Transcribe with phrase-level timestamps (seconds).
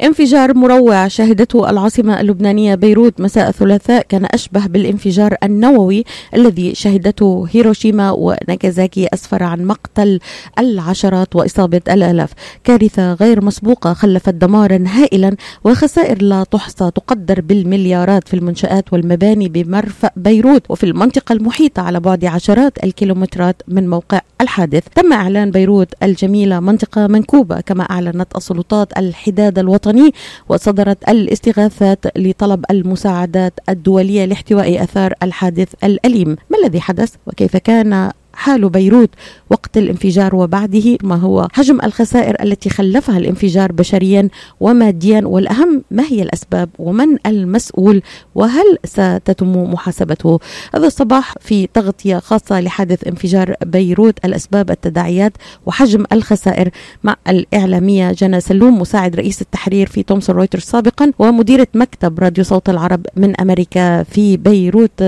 [0.00, 8.10] انفجار مروع شهدته العاصمة اللبنانية بيروت مساء الثلاثاء كان أشبه بالانفجار النووي الذي شهدته هيروشيما
[8.10, 10.20] وناكازاكي أسفر عن مقتل
[10.58, 12.30] العشرات وإصابة الآلاف.
[12.64, 20.10] كارثة غير مسبوقة خلفت دمارا هائلا وخسائر لا تحصى تقدر بالمليارات في المنشآت والمباني بمرفأ
[20.16, 24.82] بيروت وفي المنطقة المحيطة على بعد عشرات الكيلومترات من موقع الحادث.
[24.94, 30.12] تم إعلان بيروت الجميلة منطقة منكوبة كما أعلنت السلطات الحداد الوطني الوطني
[30.48, 36.28] وصدرت الاستغاثات لطلب المساعدات الدولية لاحتواء أثار الحادث الأليم.
[36.28, 39.10] ما الذي حدث؟ وكيف كان حال بيروت
[39.50, 44.28] وقت الانفجار وبعده ما هو حجم الخسائر التي خلفها الانفجار بشريا
[44.60, 48.02] وماديا والأهم ما هي الأسباب ومن المسؤول
[48.34, 50.40] وهل ستتم محاسبته؟
[50.74, 55.32] هذا الصباح في تغطية خاصة لحادث انفجار بيروت الأسباب التداعيات
[55.66, 56.70] وحجم الخسائر.
[57.02, 62.68] مع الإعلامية جنى سلوم مساعد رئيس التحرير في تومسون رويترز سابقا ومديرة مكتب راديو صوت
[62.68, 65.02] العرب من أمريكا في بيروت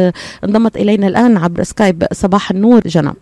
[0.44, 3.13] انضمت إلينا الآن عبر سكايب صباح النور جنى.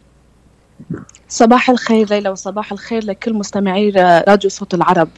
[1.28, 3.90] صباح الخير ليلى وصباح الخير لكل مستمعي
[4.28, 5.08] راديو صوت العرب.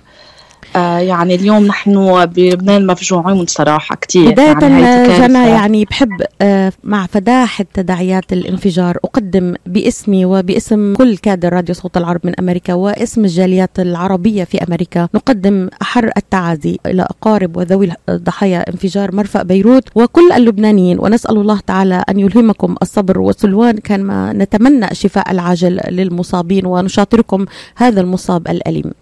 [0.74, 6.08] يعني اليوم نحن بلبنان مفجوعين صراحة كثير بداية يعني جنى يعني بحب
[6.42, 12.74] آه مع فداحة تداعيات الانفجار أقدم باسمي وباسم كل كادر راديو صوت العرب من أمريكا
[12.74, 15.08] واسم الجاليات العربية في أمريكا.
[15.14, 20.98] نقدم أحر التعازي إلى أقارب وذوي ضحايا انفجار مرفأ بيروت وكل اللبنانيين.
[21.00, 23.78] ونسأل الله تعالى أن يلهمكم الصبر والسلوان.
[23.78, 28.92] كما نتمنى الشفاء العاجل للمصابين ونشاطركم هذا المصاب الأليم.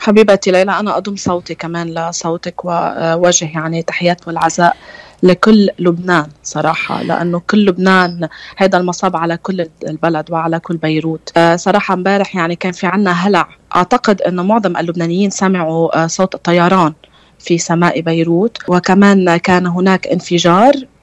[0.00, 4.76] حبيبتي ليلى أنا أضم صوتي كمان لصوتك ووجه يعني تحيات والعزاء
[5.22, 11.38] لكل لبنان صراحة لأنه كل لبنان هذا المصاب على كل البلد وعلى كل بيروت.
[11.54, 13.48] صراحة امبارح يعني كان في عنا هلع.
[13.76, 16.92] أعتقد أنه معظم اللبنانيين سمعوا صوت الطيران
[17.38, 20.74] في سماء بيروت وكمان كان هناك انفجار.
[20.74, 20.99] آه،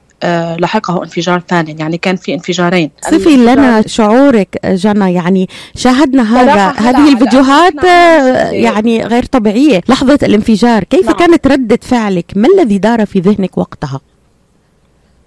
[0.58, 2.90] لحقه انفجار ثاني يعني كان في انفجارين.
[3.02, 9.80] صفي لنا شعورك جنى يعني شاهدنا هذا هذه الفيديوهات آه، يعني غير طبيعية.
[9.88, 11.16] لحظة الانفجار كيف نعم.
[11.16, 14.00] كانت ردة فعلك؟ ما الذي دار في ذهنك وقتها؟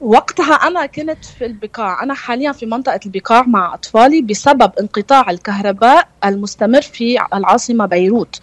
[0.02, 2.04] وقتها أنا كنت في البقاع.
[2.04, 8.42] أنا حاليا في منطقة البقاع مع أطفالي بسبب انقطاع الكهرباء المستمر في العاصمة بيروت.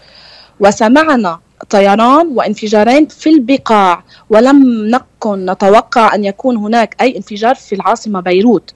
[0.61, 1.39] وسمعنا
[1.71, 8.75] طيران وانفجارين في البقاع ولم نكن نتوقع أن يكون هناك أي انفجار في العاصمة بيروت.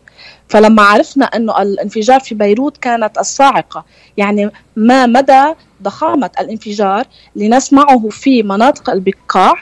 [0.48, 3.84] فلما عرفنا أنه الانفجار في بيروت كانت الصاعقة
[4.16, 5.44] يعني ما مدى
[5.82, 7.06] ضخامة الانفجار
[7.36, 9.54] لنسمعه في مناطق البقاع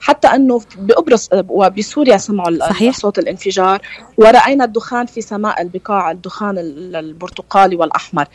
[0.00, 2.96] حتى أنه بقبرص وبسوريا سمعوا صحيح.
[2.96, 3.82] صوت الانفجار
[4.18, 8.26] ورأينا الدخان في سماء البقاع الدخان البرتقالي والأحمر.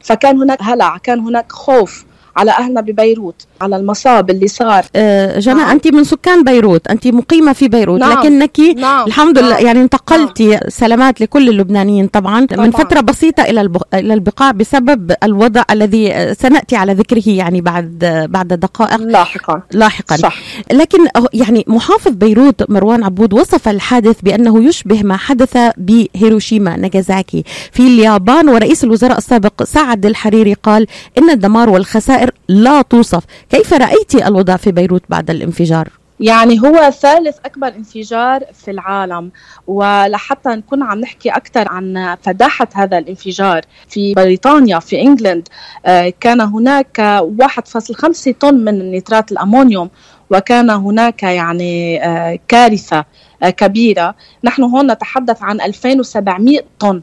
[0.00, 2.04] فكان هناك هلع كان هناك خوف.
[2.36, 5.70] على أهلنا ببيروت على المصاب اللي صار آه جنى نعم.
[5.70, 8.18] أنت من سكان بيروت أنت مقيمة في بيروت نعم.
[8.18, 9.06] لكنك نعم.
[9.06, 9.66] الحمد لله نعم.
[9.66, 10.60] يعني انتقلتي نعم.
[10.68, 12.66] سلامات لكل اللبنانيين طبعا, طبعا.
[12.66, 18.48] من فترة بسيطة إلى إلى البقاع بسبب الوضع الذي سنأتي على ذكره يعني بعد بعد
[18.48, 20.38] دقائق لاحقا لاحقا صح.
[20.72, 20.98] لكن
[21.34, 28.48] يعني محافظ بيروت مروان عبود وصف الحادث بأنه يشبه ما حدث بهيروشيما ناجازاكي في اليابان
[28.48, 30.86] ورئيس الوزراء السابق سعد الحريري قال
[31.18, 33.24] إن الدمار والخسائر خسائر لا توصف.
[33.50, 35.88] كيف رأيت الوضع في بيروت بعد الانفجار؟
[36.20, 39.30] يعني هو ثالث أكبر انفجار في العالم
[39.66, 45.48] ولحتى نكون عم نحكي أكثر عن فداحة هذا الانفجار في بريطانيا في إنجلند.
[45.86, 47.00] آه، كان هناك
[47.40, 49.90] 1.5 طن من نيترات الأمونيوم
[50.30, 53.04] وكان هناك يعني آه، كارثة
[53.42, 54.14] آه، كبيرة.
[54.44, 57.02] نحن هون نتحدث عن 2700 طن.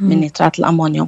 [0.00, 1.06] من نترات الأمونيوم.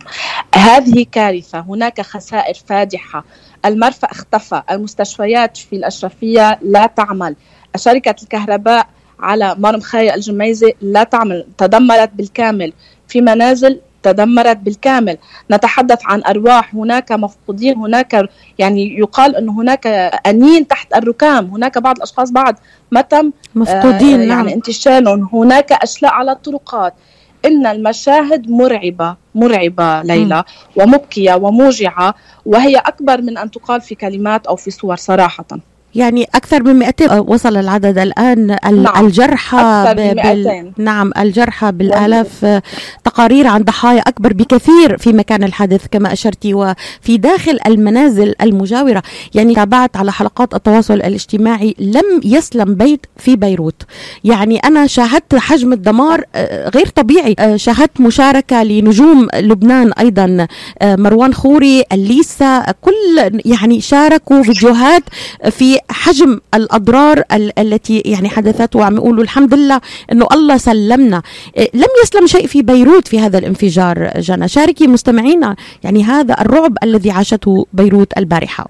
[0.55, 1.61] هذه كارثة.
[1.61, 3.25] هناك خسائر فادحة.
[3.65, 4.63] المرفأ اختفى.
[4.71, 7.37] المستشفيات في الأشرفية لا تعمل.
[7.77, 8.87] شركة الكهرباء
[9.21, 11.47] على مرم خاية الجميزة لا تعمل.
[11.59, 12.73] تدمرت بالكامل.
[13.09, 15.19] في منازل تدمرت بالكامل.
[15.51, 16.75] نتحدث عن أرواح.
[16.75, 17.77] هناك مفقودين.
[17.77, 19.87] هناك يعني يقال أن هناك
[20.27, 21.47] أنين تحت الركام.
[21.47, 22.57] هناك بعض الأشخاص بعد
[22.91, 24.49] ما تم مفقودين آه يعني نعم.
[24.49, 26.95] انتشالهم هناك أشلاء على الطرقات.
[27.45, 30.45] إن المشاهد مرعبة مرعبة ليلى
[30.77, 32.15] ومبكية وموجعة
[32.47, 35.47] وهي أكبر من أن تقال في كلمات أو في صور صراحة.
[35.95, 39.07] يعني أكثر من 200 وصل العدد الآن نعم.
[39.07, 40.73] الجرحى 200.
[40.79, 42.61] نعم الجرحى بالآلاف
[43.05, 49.03] تقارير عن ضحايا أكبر بكثير في مكان الحادث كما أشرتي وفي داخل المنازل المجاورة.
[49.35, 53.83] يعني تابعت على حلقات التواصل الاجتماعي لم يسلم بيت في بيروت.
[54.25, 57.37] يعني أنا شاهدت حجم الدمار آه، غير طبيعي.
[57.39, 60.47] آه، شاهدت مشاركة لنجوم لبنان أيضا.
[60.83, 65.03] آه، مروان خوري الليسا كل يعني شاركوا فيديوهات
[65.51, 67.23] في حجم الأضرار
[67.59, 69.81] التي يعني حدثت وعم يقولوا الحمد لله
[70.13, 71.23] إنه الله سلمنا.
[71.57, 74.49] إيه، لم يسلم شيء في بيروت في هذا الانفجار جنى.
[74.49, 78.69] شاركي مستمعينا يعني هذا الرعب الذي عاشته بيروت البارحة.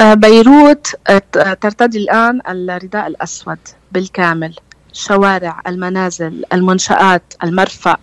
[0.00, 1.22] آه، بيروت آه،
[1.60, 3.58] ترتدي الآن الرداء الأسود
[3.92, 4.54] بالكامل.
[4.92, 7.96] شوارع المنازل المنشآت المرفأ.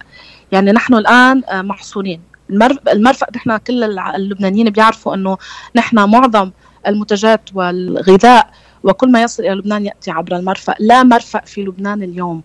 [0.52, 2.22] يعني نحن الآن آه، محصورين
[2.94, 5.38] المرفأ نحن كل اللبنانيين بيعرفوا أنه
[5.76, 6.52] نحن معظم
[6.88, 8.50] المنتجات والغذاء
[8.84, 12.42] وكل ما يصل إلى لبنان يأتي عبر المرفأ، لا مرفأ في لبنان اليوم.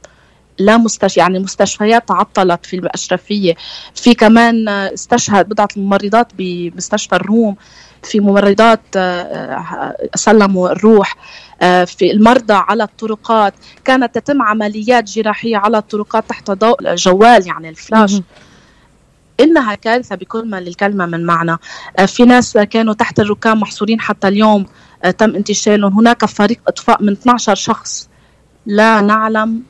[0.59, 3.55] لا مستشفى يعني المستشفيات تعطلت في الأشرفية.
[3.95, 7.57] في كمان استشهد بضعة الممرضات بمستشفى الروم.
[8.03, 11.17] في ممرضات آه، سلموا الروح.
[11.63, 13.55] آه، في المرضى على الطرقات.
[13.85, 18.13] كانت تتم عمليات جراحية على الطرقات تحت ضوء الجوال يعني الفلاش.
[19.41, 21.57] إنها كارثة بكل ما للكلمة من معنى.
[21.99, 24.67] آه، في ناس كانوا تحت الركام محصورين حتى اليوم
[25.05, 25.99] آه، تم انتشالهم.
[25.99, 28.09] هناك فريق إطفاء من 12 شخص.
[28.67, 29.63] لا نعلم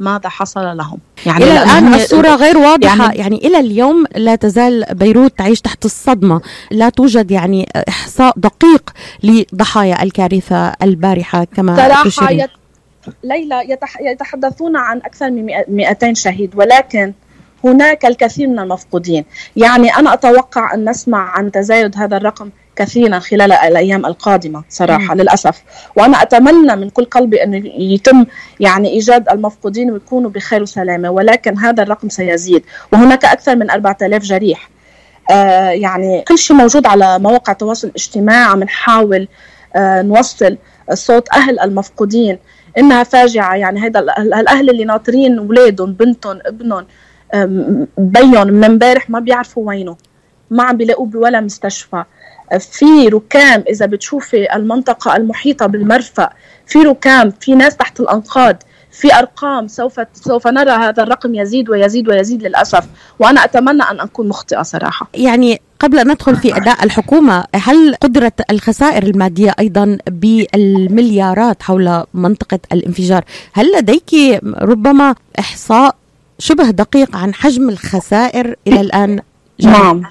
[0.00, 0.98] ماذا حصل لهم.
[1.26, 3.04] يعني إلى الآن الصورة غير واضحة.
[3.04, 6.40] يعني, يعني إلى اليوم لا تزال بيروت تعيش تحت الصدمة.
[6.70, 8.90] لا توجد يعني إحصاء دقيق
[9.22, 11.76] لضحايا الكارثة البارحة كما
[12.30, 12.50] يت...
[13.24, 16.52] ليلى يتحدثون عن أكثر من 200 شهيد.
[16.56, 17.12] ولكن
[17.66, 19.24] هناك الكثير من المفقودين.
[19.56, 25.20] يعني أنا أتوقع أن نسمع عن تزايد هذا الرقم كثيرا خلال الأيام القادمة صراحة مم.
[25.20, 25.62] للأسف.
[25.96, 28.26] وأنا أتمنى من كل قلبي انه يتم
[28.60, 32.62] يعني إيجاد المفقودين ويكونوا بخير وسلامة ولكن هذا الرقم سيزيد.
[32.92, 34.70] وهناك أكثر من 4000 جريح.
[35.30, 39.28] آه يعني كل شيء موجود على مواقع التواصل الاجتماعي عم نحاول
[39.76, 40.58] آه نوصل
[40.92, 42.38] صوت أهل المفقودين
[42.78, 43.54] إنها فاجعة.
[43.54, 46.86] يعني هذا الأهل اللي ناطرين أولادهم بنتهم ابنهم
[47.98, 49.96] بيهم من امبارح ما بيعرفوا وينه.
[50.50, 52.04] ما عم بيلاقوه بولا مستشفى.
[52.60, 56.30] في ركام إذا بتشوفي المنطقة المحيطة بالمرفأ
[56.66, 62.08] في ركام في ناس تحت الأنقاض في أرقام سوف سوف نرى هذا الرقم يزيد ويزيد
[62.08, 62.86] ويزيد للأسف.
[63.18, 65.08] وأنا أتمنى أن أكون مخطئة صراحة.
[65.14, 72.58] يعني قبل أن ندخل في أداء الحكومة هل قدرت الخسائر المادية أيضا بالمليارات حول منطقة
[72.72, 75.96] الانفجار هل لديك ربما إحصاء
[76.38, 79.20] شبه دقيق عن حجم الخسائر إلى الآن؟
[79.62, 80.02] نعم.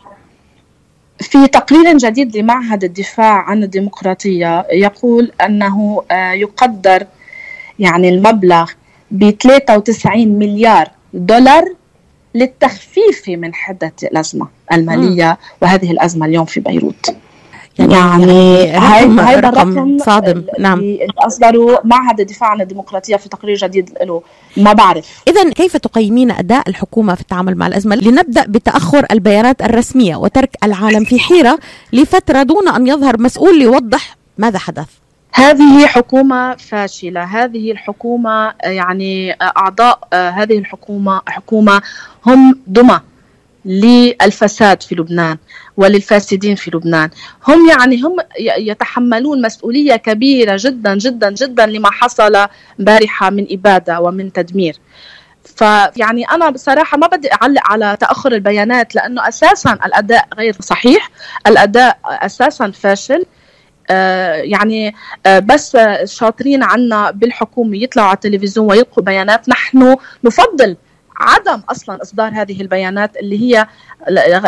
[1.20, 7.08] في تقرير جديد لمعهد الدفاع عن الديمقراطية يقول أنه آه، يقدر
[7.80, 8.72] يعني المبلغ
[9.12, 11.66] ب 93 مليار دولار
[12.36, 17.16] للتخفيف من حدة الأزمة المالية وهذه الأزمة اليوم في بيروت.
[17.80, 20.44] يعني, يعني هذا الرقم صادم.
[20.60, 20.80] نعم.
[20.80, 24.22] اللي اصدروا معهد الدفاع عن الديمقراطية في تقرير جديد له.
[24.58, 25.24] ما بعرف.
[25.28, 31.04] إذا كيف تقيمين أداء الحكومة في التعامل مع الأزمة؟ لنبدأ بتأخر البيانات الرسمية وترك العالم
[31.04, 31.60] في حيرة
[31.94, 34.88] لفترة دون أن يظهر مسؤول ليوضح ماذا حدث.
[35.32, 37.24] هذه حكومة فاشلة.
[37.24, 41.82] هذه الحكومة يعني أعضاء هذه الحكومة حكومة
[42.26, 43.00] هم دمى
[43.66, 45.38] للفساد في لبنان.
[45.78, 47.10] وللفاسدين في لبنان.
[47.48, 52.46] هم يعني هم يتحملون مسؤولية كبيرة جدا جدا جدا لما حصل
[52.80, 54.76] بارحة من إبادة ومن تدمير.
[55.56, 61.10] فيعني أنا بصراحة ما بدي أعلق على تأخر البيانات لأنه أساسا الأداء غير صحيح.
[61.48, 63.26] الأداء أساسا فاشل.
[63.90, 64.96] آه يعني
[65.26, 69.50] آه بس شاطرين عنا بالحكومة يطلعوا على التلفزيون ويلقوا بيانات.
[69.50, 70.78] نحن نفضل
[71.18, 73.68] عدم أصلا إصدار هذه البيانات اللي هي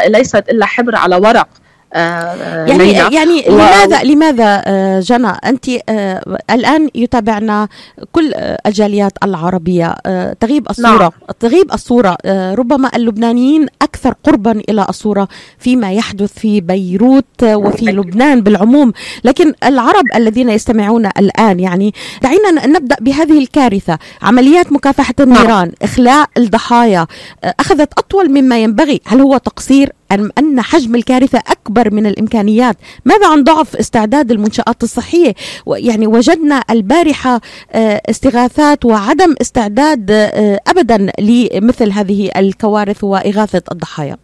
[0.07, 1.47] ليست إلا حبر على ورق.
[1.94, 3.15] يعني ليلى.
[3.15, 3.51] يعني و...
[3.51, 7.67] لماذا لماذا آه، جنى أنت آه، الآن يتابعنا
[8.12, 8.34] كل
[8.65, 9.96] الجاليات العربية
[10.39, 11.00] تغيب الصورة.
[11.00, 11.12] نعم.
[11.39, 12.17] تغيب الصورة.
[12.27, 15.27] ربما اللبنانيين أكثر قربا إلى الصورة
[15.60, 18.94] فيما يحدث في بيروت وفي لبنان بالعموم.
[19.24, 23.98] لكن العرب الذين يستمعون الآن يعني دعينا نبدأ بهذه الكارثة.
[24.22, 27.08] عمليات مكافحة النيران إخلاء الضحايا
[27.44, 29.01] أخذت أطول مما ينبغي.
[29.06, 31.41] هل هو تقصير أم أن حجم الكارثة
[31.77, 32.77] أكبر من الإمكانيات.
[33.05, 35.34] ماذا عن ضعف استعداد المنشآت الصحية؟
[35.67, 37.41] يعني وجدنا البارحة
[37.72, 44.17] آه، استغاثات وعدم استعداد آه، أبدا لمثل هذه الكوارث وإغاثة الضحايا.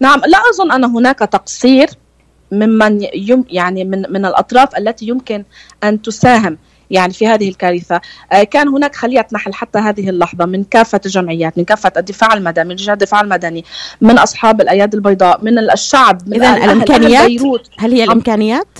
[0.00, 1.88] نعم لا أظن أن هناك تقصير
[2.52, 5.44] ممن يم يعني من من الأطراف التي يمكن
[5.84, 6.58] أن تساهم.
[6.90, 8.00] يعني في هذه الكارثة
[8.32, 12.64] آه، كان هناك خلية نحل حتى هذه اللحظة من كافة الجمعيات من كافة الدفاع المدني
[12.64, 13.64] من رجال الدفاع المدني
[14.00, 17.70] من أصحاب الأيادي البيضاء من الشعب من إذا الإمكانيات بيروت.
[17.78, 18.78] هل هي الإمكانيات؟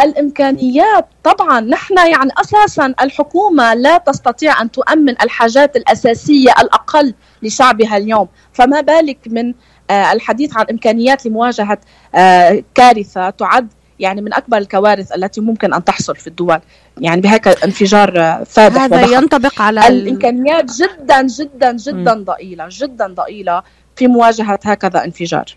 [0.00, 8.28] الإمكانيات طبعا نحن يعني أساسا الحكومة لا تستطيع أن تؤمن الحاجات الأساسية الأقل لشعبها اليوم
[8.52, 9.54] فما بالك من
[9.90, 11.78] آه، الحديث عن إمكانيات لمواجهة
[12.14, 13.68] آه، كارثة تعد
[14.00, 16.58] يعني من أكبر الكوارث التي ممكن أن تحصل في الدول.
[17.00, 19.14] يعني بهيك انفجار فادح هذا وضخم.
[19.14, 23.62] ينطبق على الإمكانيات جدا جدا جدا ضئيلة جدا ضئيلة
[23.96, 25.56] في مواجهة هكذا انفجار.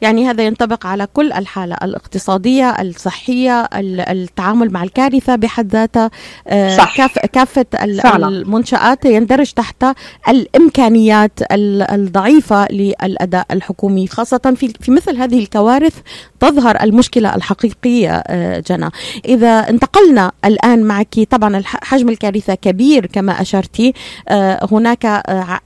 [0.00, 6.10] يعني هذا ينطبق على كل الحالة الاقتصادية الصحية التعامل مع الكارثة بحد ذاتها
[6.46, 6.88] آه،.
[6.96, 7.66] كاف كافة
[8.02, 8.28] فعلا.
[8.28, 9.84] المنشآت يندرج تحت
[10.28, 15.94] الإمكانيات الضعيفة للأداء الحكومي خاصة في, في مثل هذه الكوارث
[16.40, 18.90] تظهر المشكلة الحقيقية آه، جنى
[19.24, 23.92] إذا انتقلنا الآن معك طبعا حجم الكارثة كبير كما أشرتي
[24.28, 25.22] آه، هناك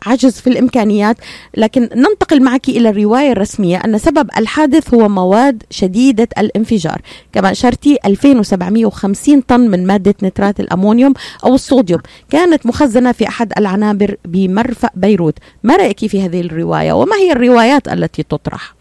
[0.07, 1.17] عجز في الإمكانيات
[1.57, 7.01] لكن ننتقل معك إلى الرواية الرسمية أن سبب الحادث هو مواد شديدة الانفجار.
[7.33, 11.15] كما أشرتي 2750 طن من مادة نترات الأمونيوم
[11.45, 12.01] أو الصوديوم
[12.31, 15.39] كانت مخزنة في أحد العنابر بمرفأ بيروت.
[15.63, 18.75] ما رأيك في هذه الرواية؟ وما هي الروايات التي تطرح؟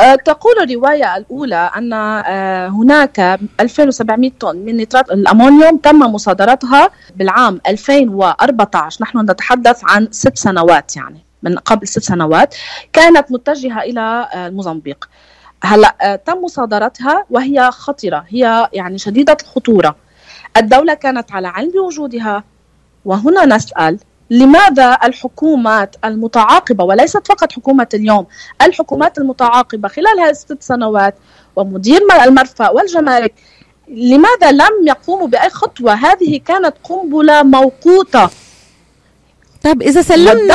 [0.00, 7.60] أه، تقول الرواية الأولى أن أه، هناك 2700 طن من نترات الأمونيوم تم مصادرتها بالعام
[7.68, 11.27] 2014 نحن نتحدث عن ست سنوات يعني.
[11.42, 12.54] من قبل ست سنوات
[12.92, 15.08] كانت متجهة إلى آه، الموزمبيق
[15.64, 19.96] هلأ آه، تم مصادرتها وهي خطرة هي يعني شديدة الخطورة.
[20.56, 22.44] الدولة كانت على علم بوجودها.
[23.04, 23.98] وهنا نسأل
[24.30, 28.26] لماذا الحكومات المتعاقبة وليست فقط حكومة اليوم
[28.62, 31.14] الحكومات المتعاقبة خلال هذه الست سنوات
[31.56, 33.34] ومدير المرفأ والجمارك
[33.88, 38.30] لماذا لم يقوموا بأي خطوة؟ هذه كانت قنبلة موقوتة.
[39.62, 40.54] طيب إذا سلمنا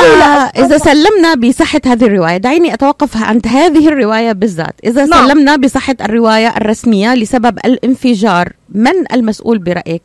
[0.57, 4.75] إذا سلمنا بصحة هذه الرواية دعيني أتوقف عند هذه الرواية بالذات.
[4.83, 5.27] إذا نعم.
[5.27, 10.01] سلمنا بصحة الرواية الرسمية لسبب الانفجار من المسؤول برأيك؟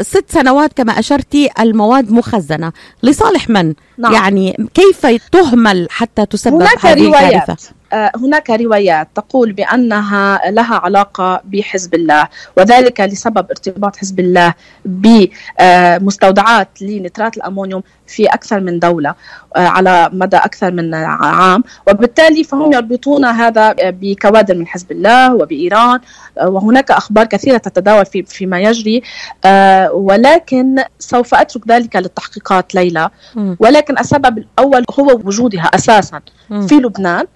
[0.00, 2.72] ست سنوات كما أشرتي المواد مخزنة.
[3.02, 4.12] لصالح من؟ نعم.
[4.12, 7.56] يعني كيف تهمل حتى تسبب هذه الكارثة؟
[7.92, 14.54] هناك روايات تقول بأنها لها علاقة بحزب الله وذلك لسبب ارتباط حزب الله
[14.84, 19.14] بمستودعات لنترات الأمونيوم في أكثر من دولة
[19.56, 21.64] آه، على مدى أكثر من عام.
[21.88, 26.00] وبالتالي فهم يربطون هذا بكوادر من حزب الله وبإيران
[26.38, 29.02] آه، وهناك أخبار كثيرة تتداول في فيما يجري
[29.92, 33.10] ولكن سوف أترك ذلك للتحقيقات ليلى.
[33.58, 36.20] ولكن السبب الأول هو وجودها أساسا
[36.68, 37.26] في لبنان.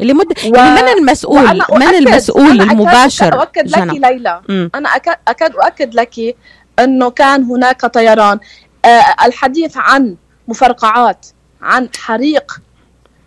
[0.00, 0.54] لمدة و...
[0.54, 3.92] يعني من المسؤول من المسؤول أنا المباشر أؤكد لك جنة.
[4.08, 4.68] ليلى م.
[4.74, 6.36] أنا أكاد, أكاد أؤكد لك
[6.78, 8.38] أنه كان هناك طيران
[8.84, 10.16] آه الحديث عن
[10.48, 11.26] مفرقعات
[11.62, 12.60] عن حريق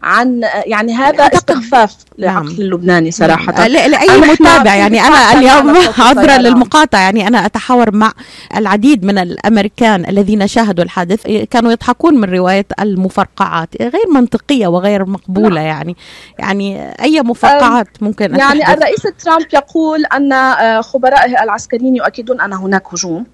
[0.05, 2.55] عن يعني هذا استخفاف للعقل نعم.
[2.59, 3.67] اللبناني صراحة نعم.
[3.67, 8.11] لأي متابع يعني أنا اليوم عذرا للمقاطعة يعني أنا أتحاور مع
[8.57, 15.61] العديد من الأمريكان الذين شاهدوا الحادث كانوا يضحكون من رواية المفرقعات غير منطقية وغير مقبولة
[15.61, 15.65] نعم.
[15.65, 15.95] يعني
[16.39, 18.73] يعني أي مفرقعات ممكن يعني.
[18.73, 23.25] الرئيس ترامب يقول أن آه، خبرائه العسكريين يؤكدون أن هناك هجوم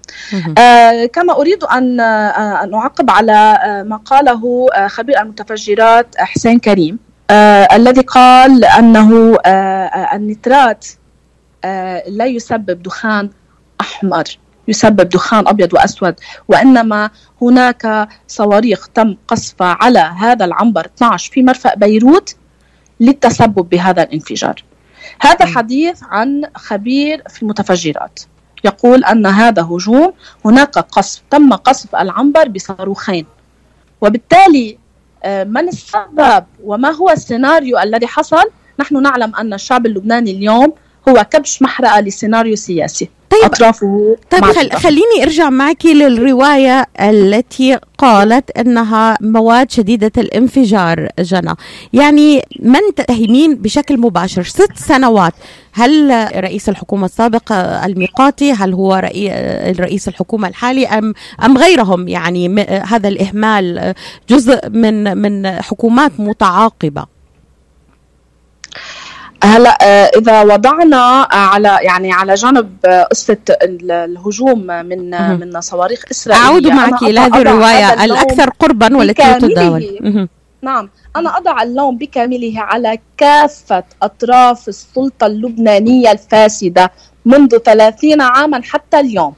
[0.58, 6.98] آه كما أريد أن آه أن أعقب على ما قاله خبير المتفجرات حسين كريم.
[7.30, 10.86] آه الذي قال أنه آه, النترات
[11.64, 13.30] آه لا يسبب دخان
[13.80, 14.24] أحمر
[14.68, 16.14] يسبب دخان أبيض وأسود
[16.48, 17.10] وإنما
[17.42, 22.36] هناك صواريخ تم قصفها على هذا العنبر 12 في مرفأ بيروت
[23.00, 24.64] للتسبب بهذا الانفجار.
[25.20, 28.20] هذا حديث عن خبير في المتفجرات.
[28.64, 30.12] يقول أن هذا هجوم
[30.44, 33.26] هناك قصف تم قصف العنبر بصاروخين
[34.00, 34.78] وبالتالي
[35.26, 38.44] من السبب وما هو السيناريو الذي حصل؟
[38.80, 40.72] نحن نعلم أن الشعب اللبناني اليوم
[41.08, 43.10] هو كبش محرقة لسيناريو سياسي.
[43.32, 51.54] طيب أطرافه طيب خل خليني أرجع معك للرواية التي قالت إنها مواد شديدة الانفجار جنى.
[51.92, 55.32] يعني من تتهمين بشكل مباشر؟ ست سنوات.
[55.72, 57.52] هل رئيس الحكومة السابق
[57.84, 58.94] الميقاتي هل هو
[59.80, 63.94] رئيس الحكومة الحالي ام أم غيرهم؟ يعني هذا الإهمال
[64.28, 67.21] جزء من من حكومات متعاقبة.
[69.44, 76.42] هلا آه، إذا وضعنا على يعني على جانب آه، قصة الهجوم من من صواريخ إسرائيل.
[76.44, 80.28] أعود معك إلى هذه الرواية الأكثر قربا والتي تداول.
[80.62, 80.90] نعم.
[81.16, 86.92] أنا أضع اللوم بكامله على كافة أطراف السلطة اللبنانية الفاسدة
[87.24, 89.34] منذ 30 عاما حتى اليوم.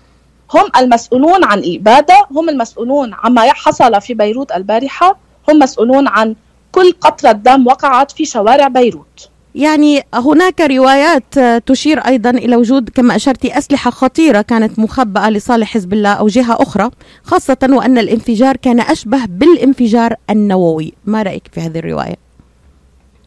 [0.54, 5.16] هم المسؤولون عن الإبادة هم المسؤولون عما حصل في بيروت البارحة
[5.49, 6.34] هم مسؤولون عن
[6.73, 9.34] كل قطرة دم وقعت في شوارع بيروت.
[9.54, 15.92] يعني هناك روايات تشير أيضا إلى وجود كما اشرتي أسلحة خطيرة كانت مخبأة لصالح حزب
[15.92, 16.90] الله أو جهة أخرى
[17.23, 22.16] خاصة وأن الانفجار كان أشبه بالانفجار النووي، ما رأيك في هذه الرواية؟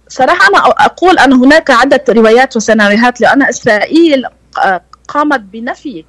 [0.07, 4.23] صراحة أنا أقول أن هناك عدة روايات وسيناريوهات لأن إسرائيل
[5.07, 6.05] قامت بنفي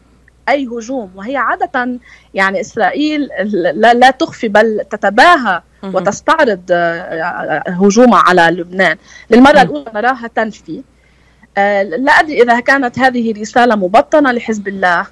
[0.48, 1.98] أي هجوم وهي عادة
[2.34, 3.28] يعني إسرائيل
[3.75, 8.97] لا, لا تخفي بل تتباهى وتستعرض آه، هجومها على لبنان.
[9.30, 10.82] للمرة الأولى نراها تنفي.
[11.58, 15.06] آه، لا أدري إذا كانت هذه رسالة مبطنة لحزب الله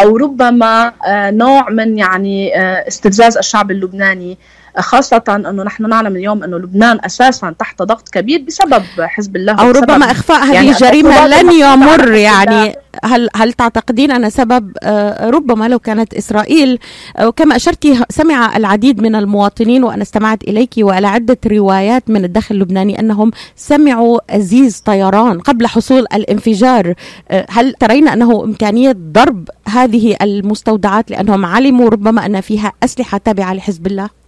[0.00, 4.38] أو ربما آه، نوع من يعني استفزاز الشعب اللبناني.
[4.78, 9.70] خاصة أنه نحن نعلم اليوم أنه لبنان أساسا تحت ضغط كبير بسبب حزب الله أو
[9.70, 12.74] ربما إخفاء هذه يعني الجريمة لن يمر يعني.
[13.04, 16.78] هل هل تعتقدين أن سبب آه، ربما لو كانت إسرائيل
[17.22, 23.00] وكما أشرتي سمع العديد من المواطنين وأنا استمعت إليك وإلى عدة روايات من الداخل اللبناني
[23.00, 26.94] أنهم سمعوا أزيز طيران قبل حصول الانفجار.
[27.30, 33.54] آه، هل ترين أنه إمكانية ضرب هذه المستودعات لأنهم علموا ربما أن فيها أسلحة تابعة
[33.54, 34.20] لحزب الله؟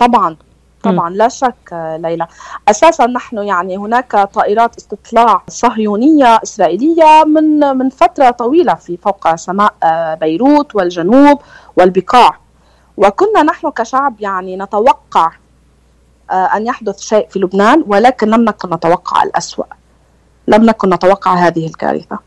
[0.00, 0.36] طبعا
[0.82, 2.26] طبعا لا شك ليلى.
[2.68, 9.74] أساسا نحن يعني هناك طائرات استطلاع صهيونية إسرائيلية من من فترة طويلة في فوق سماء
[10.20, 11.38] بيروت والجنوب
[11.76, 12.38] والبقاع.
[12.96, 15.32] وكنا نحن كشعب يعني نتوقع
[16.30, 19.64] أن يحدث شيء في لبنان ولكن لم نكن نتوقع الأسوأ.
[20.48, 22.18] لم نكن نتوقع هذه الكارثة.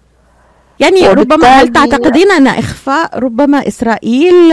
[0.80, 4.52] يعني ربما هل تعتقدين أن إخفاء ربما إسرائيل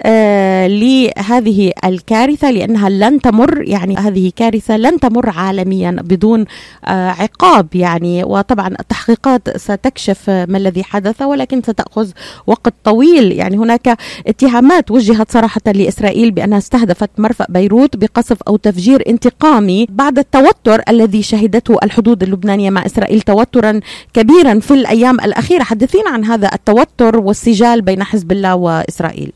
[0.00, 6.44] آه لهذه الكارثة لأنها لن تمر يعني هذه كارثة لن تمر عالميا بدون
[6.84, 8.24] آه عقاب يعني.
[8.24, 12.10] وطبعا التحقيقات ستكشف ما الذي حدث ولكن ستأخذ
[12.46, 13.32] وقت طويل.
[13.32, 20.18] يعني هناك اتهامات وجهت صراحة لإسرائيل بأنها استهدفت مرفأ بيروت بقصف أو تفجير انتقامي بعد
[20.18, 23.80] التوتر الذي شهدته الحدود اللبنانية مع إسرائيل توترا
[24.14, 25.43] كبيرا في الأيام الأخيرة.
[25.44, 29.32] الأخيرة حدثينا عن هذا التوتر والسجال بين حزب الله وإسرائيل.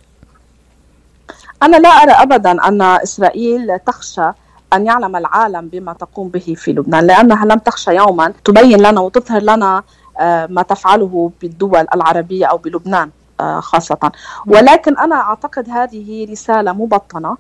[1.63, 4.31] أنا لا أرى أبدا أن إسرائيل تخشى
[4.73, 8.33] أن يعلم العالم بما تقوم به في لبنان لأنها لم تخشى يوما.
[8.45, 9.83] تبين لنا وتظهر لنا
[10.21, 13.11] آه، ما تفعله بالدول العربية أو بلبنان
[13.41, 14.13] آه، خاصة.
[14.47, 17.37] ولكن أنا أعتقد هذه رسالة مبطنة.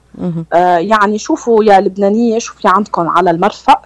[0.52, 3.80] آه، يعني شوفوا يا لبنانية شوفي عندكم على المرفأ.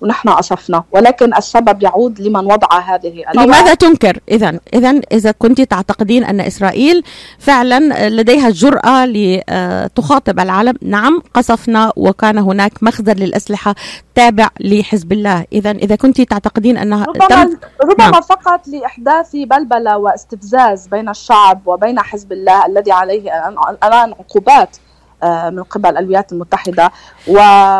[0.00, 6.24] ونحن أصفنا ولكن السبب يعود لمن وضع هذه لماذا تنكر؟ إذا إذا إذا كنت تعتقدين
[6.24, 7.02] أن إسرائيل
[7.38, 13.74] فعلا لديها الجرأة لتخاطب العالم نعم قصفنا وكان هناك مخزن للأسلحة
[14.14, 15.44] تابع لحزب الله.
[15.52, 17.56] إذا إذا كنت تعتقدين أنها ربما, تم...
[17.82, 18.12] ربما نعم.
[18.12, 23.48] فقط لإحداث بلبلة واستفزاز بين الشعب وبين حزب الله الذي عليه
[23.82, 24.76] الآن عقوبات.
[24.76, 24.85] آه،
[25.24, 26.90] من قبل الولايات المتحدة.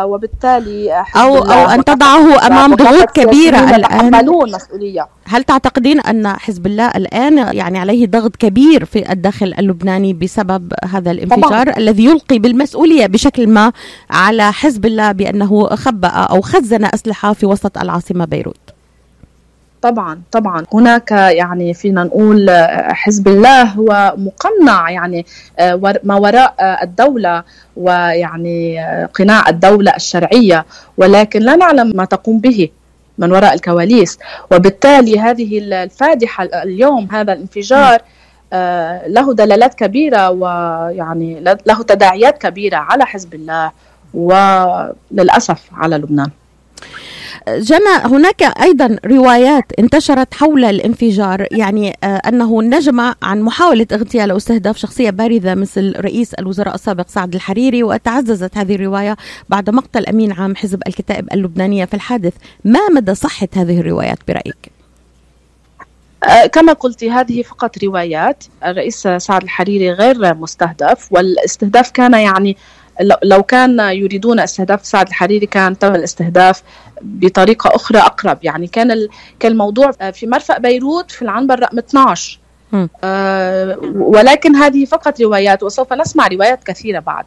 [0.03, 4.25] وبالتالي أو أو أن تضعه أمام ضغوط كبيرة الآن.
[4.27, 10.73] مسؤولية هل تعتقدين أن حزب الله الآن يعني عليه ضغط كبير في الداخل اللبناني بسبب
[10.89, 11.77] هذا الانفجار طبعا.
[11.77, 13.71] الذي يلقي بالمسؤولية بشكل ما
[14.09, 18.76] على حزب الله بأنه خبأ أو خزن أسلحة في وسط العاصمة بيروت؟
[19.89, 20.65] طبعا طبعا.
[20.73, 25.25] هناك يعني فينا نقول آه، حزب الله هو مقنع يعني
[25.59, 27.43] آه، ما وراء آه، الدولة
[27.77, 28.79] ويعني
[29.13, 30.65] قناع الدولة الشرعية.
[30.97, 32.69] ولكن لا نعلم ما تقوم به
[33.17, 34.19] من وراء الكواليس.
[34.51, 38.01] وبالتالي هذه الفادحة اليوم هذا الانفجار
[39.07, 43.71] له دلالات كبيرة ويعني له تداعيات كبيرة على حزب الله.
[44.13, 46.29] وللأسف على لبنان.
[47.47, 54.37] جنى هناك أيضا روايات انتشرت حول الانفجار يعني آه، أنه نجم عن محاولة اغتيال أو
[54.37, 59.17] أستهداف شخصية بارزة مثل رئيس الوزراء السابق سعد الحريري وتعززت هذه الرواية
[59.49, 62.33] بعد مقتل أمين عام حزب الكتائب اللبنانية في الحادث.
[62.65, 64.71] ما مدى صحة هذه الروايات برأيك؟
[66.23, 68.43] آه، كما قلت هذه فقط روايات.
[68.65, 72.57] الرئيس سعد الحريري غير مستهدف والأستهداف كان يعني
[73.23, 76.63] لو كان يريدون استهداف سعد الحريري كان تم الاستهداف
[77.01, 78.37] بطريقة أخرى أقرب.
[78.43, 79.07] يعني كان
[79.39, 82.39] كان الموضوع في مرفأ بيروت في العنبر رقم 12
[83.03, 87.25] آه ولكن هذه فقط روايات وسوف نسمع روايات كثيرة بعد.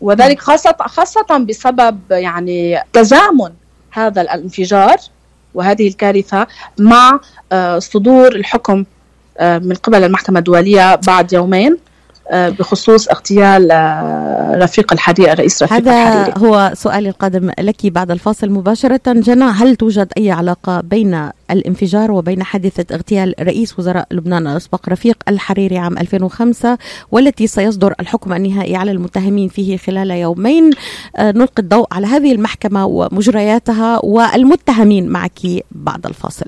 [0.00, 3.50] وذلك خاصة خاصة بسبب يعني تزامن
[3.90, 4.96] هذا الانفجار
[5.54, 6.46] وهذه الكارثة
[6.78, 7.20] مع
[7.52, 8.84] آه صدور الحكم
[9.38, 11.78] آه من قبل المحكمة الدولية بعد يومين.
[12.32, 13.68] بخصوص اغتيال
[14.62, 19.00] رفيق الحريري الرئيس رفيق هذا الحريري هو سؤالي القادم لك بعد الفاصل مباشرة.
[19.06, 25.16] جنى هل توجد أي علاقة بين الانفجار وبين حادثة اغتيال رئيس وزراء لبنان الأسبق رفيق
[25.28, 26.78] الحريري عام 2005
[27.10, 30.70] والتي سيصدر الحكم النهائي على المتهمين فيه خلال يومين؟
[31.20, 36.46] نلقي الضوء على هذه المحكمة ومجرياتها والمتهمين معك بعد الفاصل.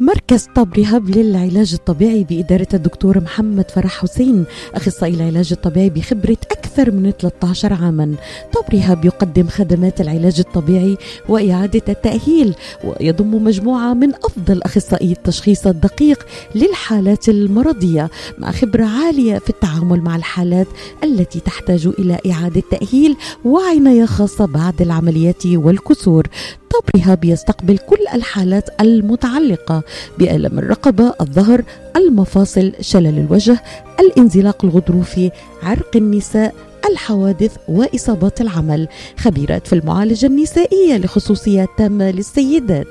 [0.00, 6.90] مركز طب رهاب للعلاج الطبيعي بإدارة الدكتور محمد فرح حسين أخصائي العلاج الطبيعي بخبرة أكثر
[6.90, 8.14] من 13 عاما.
[8.52, 10.96] طب رهاب يقدم خدمات العلاج الطبيعي
[11.28, 19.50] وإعادة التأهيل ويضم مجموعة من أفضل أخصائي التشخيص الدقيق للحالات المرضية مع خبرة عالية في
[19.50, 20.66] التعامل مع الحالات
[21.04, 26.26] التي تحتاج إلى إعادة تأهيل وعناية خاصة بعد العمليات والكسور.
[26.70, 29.82] طب رهاب يستقبل كل الحالات المتعلقة
[30.18, 31.62] بألم الرقبة، الظهر،
[31.96, 33.62] المفاصل، شلل الوجه،
[34.00, 35.30] الانزلاق الغضروفي،
[35.62, 36.54] عرق النساء،
[36.90, 38.88] الحوادث وإصابات العمل.
[39.18, 42.86] خبيرات في المعالجة النسائية لخصوصيات تامة للسيدات.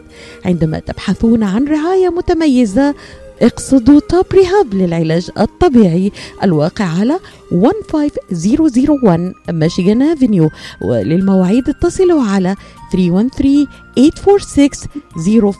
[0.45, 2.95] عندما تبحثون عن رعاية متميزة
[3.41, 6.11] اقصدوا توب ريهاب للعلاج الطبيعي.
[6.43, 7.19] الواقع على
[7.51, 10.49] 15001 ميشيغان افنيو
[10.81, 12.55] وللمواعيد اتصلوا على
[12.91, 14.87] 313 846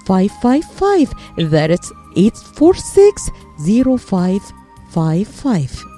[0.07, 1.13] 0555
[1.49, 5.90] That's 846 0555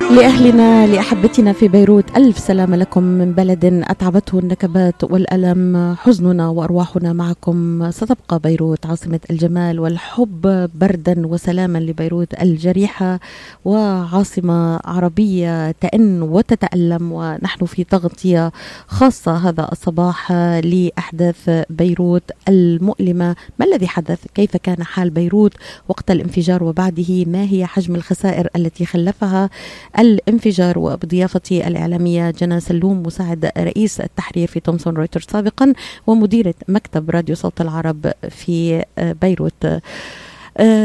[0.00, 5.94] لأهلنا لأحبتنا في بيروت ألف سلامة لكم من بلد أتعبته النكبات والألم.
[5.98, 13.20] حزننا وأرواحنا معكم ستبقى بيروت عاصمة الجمال والحب بردا وسلاما لبيروت الجريحة.
[13.64, 18.52] وعاصمة عربية تئن وتتألم ونحن في تغطية
[18.86, 20.32] خاصة هذا الصباح
[20.64, 23.36] لأحداث بيروت المؤلمة.
[23.58, 25.52] ما الذي حدث؟ كيف كان حال بيروت
[25.88, 29.50] وقت الانفجار وبعده؟ ما هي حجم الخسائر التي خلفها؟
[29.98, 35.72] الانفجار وبضيافتي الإعلامية جنى سلوم مساعد رئيس التحرير في تومسون رويترز سابقا
[36.06, 39.66] ومديرة مكتب راديو صوت العرب في بيروت.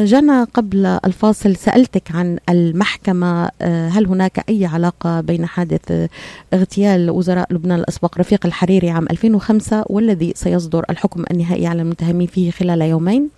[0.04, 3.50] جنى قبل الفاصل سألتك عن المحكمة.
[3.62, 6.08] هل هناك أي علاقة بين حادث
[6.54, 12.52] اغتيال وزراء لبنان الأسبق رفيق الحريري عام 2005 والذي سيصدر الحكم النهائي على المتهمين فيه
[12.52, 13.30] خلال يومين؟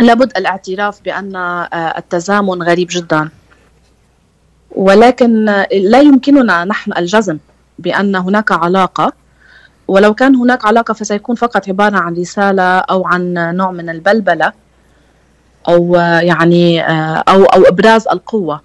[0.00, 1.36] لابد الاعتراف بأن
[1.74, 3.28] التزامن غريب جدا.
[4.76, 7.38] ولكن لا يمكننا نحن الجزم
[7.78, 9.12] بأن هناك علاقة.
[9.88, 14.52] ولو كان هناك علاقة فسيكون فقط عبارة عن رسالة أو عن نوع من البلبلة
[15.68, 16.82] أو يعني
[17.28, 18.60] أو أو إبراز القوة.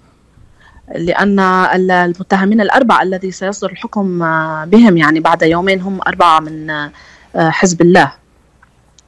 [0.94, 4.18] لأن المتهمين الأربعة الذي سيصدر الحكم
[4.64, 6.70] بهم يعني بعد يومين هم أربعة من
[7.36, 8.12] حزب الله.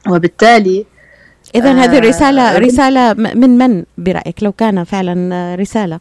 [0.09, 0.85] وبالتالي
[1.55, 5.99] إذا هذه الرسالة رسالة من من برأيك؟ لو كان فعلا رسالة.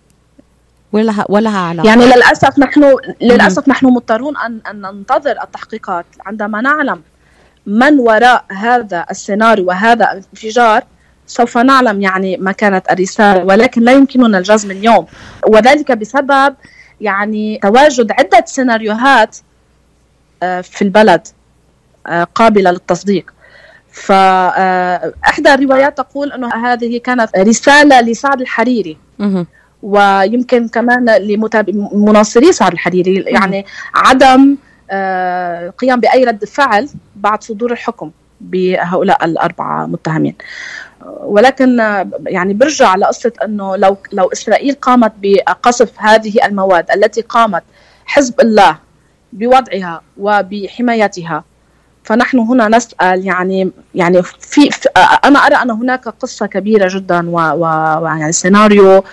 [0.92, 6.07] ولها ولها علاقه يعني للأسف نحن للأسف نحن مضطرون ان أن ننتظر التحقيقات.
[6.27, 7.03] عندما نعلم
[7.66, 10.83] من وراء هذا السيناريو وهذا الانفجار
[11.27, 15.07] سوف نعلم يعني ما كانت الرسالة ولكن لا يمكننا الجزم اليوم.
[15.46, 16.55] وذلك بسبب
[17.01, 19.37] يعني تواجد عدة سيناريوهات
[20.40, 21.27] في البلد
[22.35, 23.35] قابلة للتصديق.
[23.90, 28.99] فاحدى الروايات تقول إنه هذه كانت رسالة لسعد الحريري.
[29.83, 34.57] ويمكن كمان لمناصري سعد الحريري يعني عدم
[34.93, 38.11] القيام بأي رد فعل بعد صدور الحكم
[38.41, 40.35] بهؤلاء الأربعة متهمين.
[41.21, 41.79] ولكن
[42.27, 47.62] يعني برجع لقصة إنه لو لو إسرائيل قامت بقصف هذه المواد التي قامت
[48.07, 48.79] حزب الله
[49.33, 51.45] بوضعها وبحمايتها
[52.05, 54.89] فنحن هنا نسأل يعني يعني في, في
[55.25, 59.05] أنا أرى أن هناك قصة كبيرة جدا ويعني سيناريو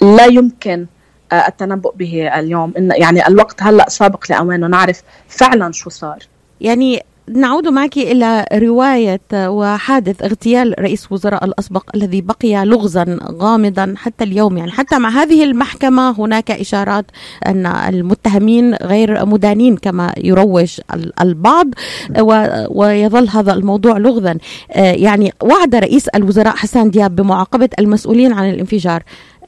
[0.00, 0.86] لا يمكن
[1.32, 2.72] التنبؤ به اليوم.
[2.78, 6.18] إن يعني الوقت هلأ سابق لاوانه نعرف فعلا شو صار.
[6.60, 7.02] يعني
[7.34, 14.58] نعود معك إلى رواية وحادث اغتيال رئيس وزراء الأسبق الذي بقي لغزا غامضا حتى اليوم.
[14.58, 17.04] يعني حتى مع هذه المحكمة هناك إشارات
[17.46, 20.80] أن المتهمين غير مدانين كما يروج
[21.20, 21.66] البعض
[22.70, 24.38] ويظل هذا الموضوع لغزا.
[24.76, 29.02] يعني وعد رئيس الوزراء حسان دياب بمعاقبة المسؤولين عن الانفجار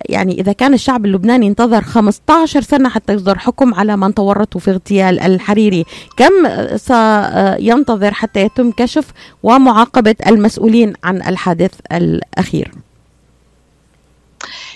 [0.04, 4.70] يعني إذا كان الشعب اللبناني انتظر 15 سنة حتى يصدر حكم على من تورطوا في
[4.70, 5.84] اغتيال الحريري.
[6.16, 6.32] كم
[6.76, 9.06] سينتظر حتى يتم كشف
[9.42, 12.72] ومعاقبة المسؤولين عن الحادث الأخير؟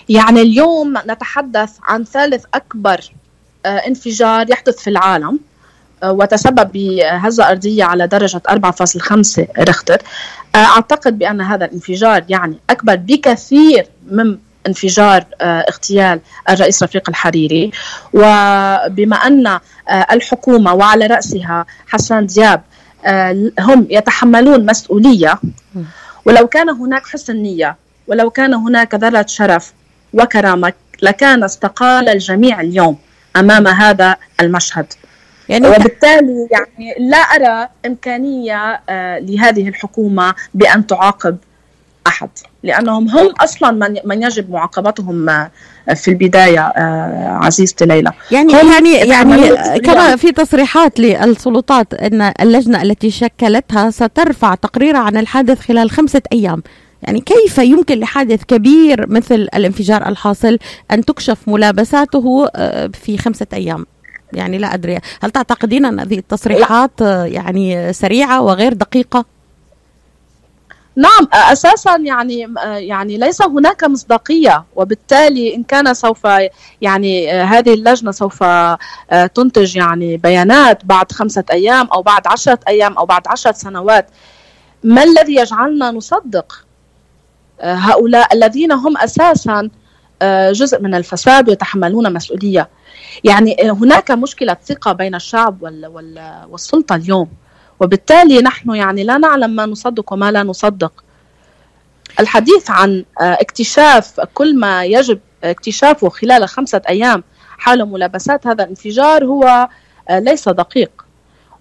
[0.08, 3.00] يعني اليوم نتحدث عن ثالث أكبر
[3.66, 5.40] انفجار يحدث في العالم
[6.04, 9.98] وتسبب بهزة أرضية على درجة 4.5 ريختر.
[10.54, 16.20] أعتقد بأن هذا الانفجار يعني أكبر بكثير من انفجار اغتيال
[16.50, 17.70] الرئيس رفيق الحريري.
[18.12, 19.58] وبما أن
[20.12, 22.62] الحكومة وعلى رأسها حسان دياب
[23.60, 25.38] هم يتحملون مسؤولية.
[26.24, 29.72] ولو كان هناك حسن نية ولو كان هناك ذرة شرف
[30.14, 30.72] وكرامة
[31.02, 32.98] لكان استقال الجميع اليوم
[33.36, 34.86] أمام هذا المشهد.
[35.48, 41.36] يعني وبالتالي يعني لا أرى إمكانية آه، لهذه الحكومة بأن تعاقب
[42.22, 42.30] أحد
[42.62, 45.50] لأنهم هم أصلا من, من يجب معاقبتهم آه،
[45.94, 53.10] في البداية آه، عزيزتي ليلى يعني يعني يعني كما في تصريحات للسلطات أن اللجنة التي
[53.10, 56.62] شكلتها سترفع تقرير عن الحادث خلال خمسة أيام
[57.02, 60.58] يعني كيف يمكن لحادث كبير مثل الانفجار الحاصل
[60.90, 62.46] أن تكشف ملابساته
[62.92, 63.86] في خمسة أيام
[64.32, 67.00] يعني لا أدري هل تعتقدين أن هذه التصريحات.
[67.24, 69.24] يعني سريعة وغير دقيقة؟
[70.96, 76.26] نعم أساسا يعني يعني ليس هناك مصداقية وبالتالي إن كان سوف
[76.80, 78.44] يعني هذه اللجنة سوف
[79.34, 84.06] تنتج يعني بيانات بعد خمسة أيام أو بعد عشرة أيام أو بعد عشرة سنوات.
[84.84, 86.64] ما الذي يجعلنا نصدق؟
[87.60, 89.70] هؤلاء الذين هم أساسا
[90.52, 92.68] جزء من الفساد ويتحملون مسؤولية.
[93.24, 95.62] يعني هناك مشكلة ثقة بين الشعب
[96.50, 97.28] والسلطة اليوم.
[97.80, 100.92] وبالتالي نحن يعني لا نعلم ما نصدق وما لا نصدق.
[102.20, 107.24] الحديث عن آه، اكتشاف كل ما يجب اكتشافه خلال خمسة أيام
[107.58, 109.68] حول ملابسات هذا الانفجار هو
[110.08, 110.90] آه، ليس دقيق.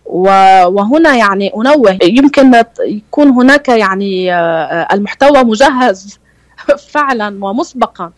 [0.06, 6.19] وهنا يعني أنوه يمكن يكون هناك يعني آه، المحتوى مجهز
[6.93, 8.12] فعلا ومسبقا.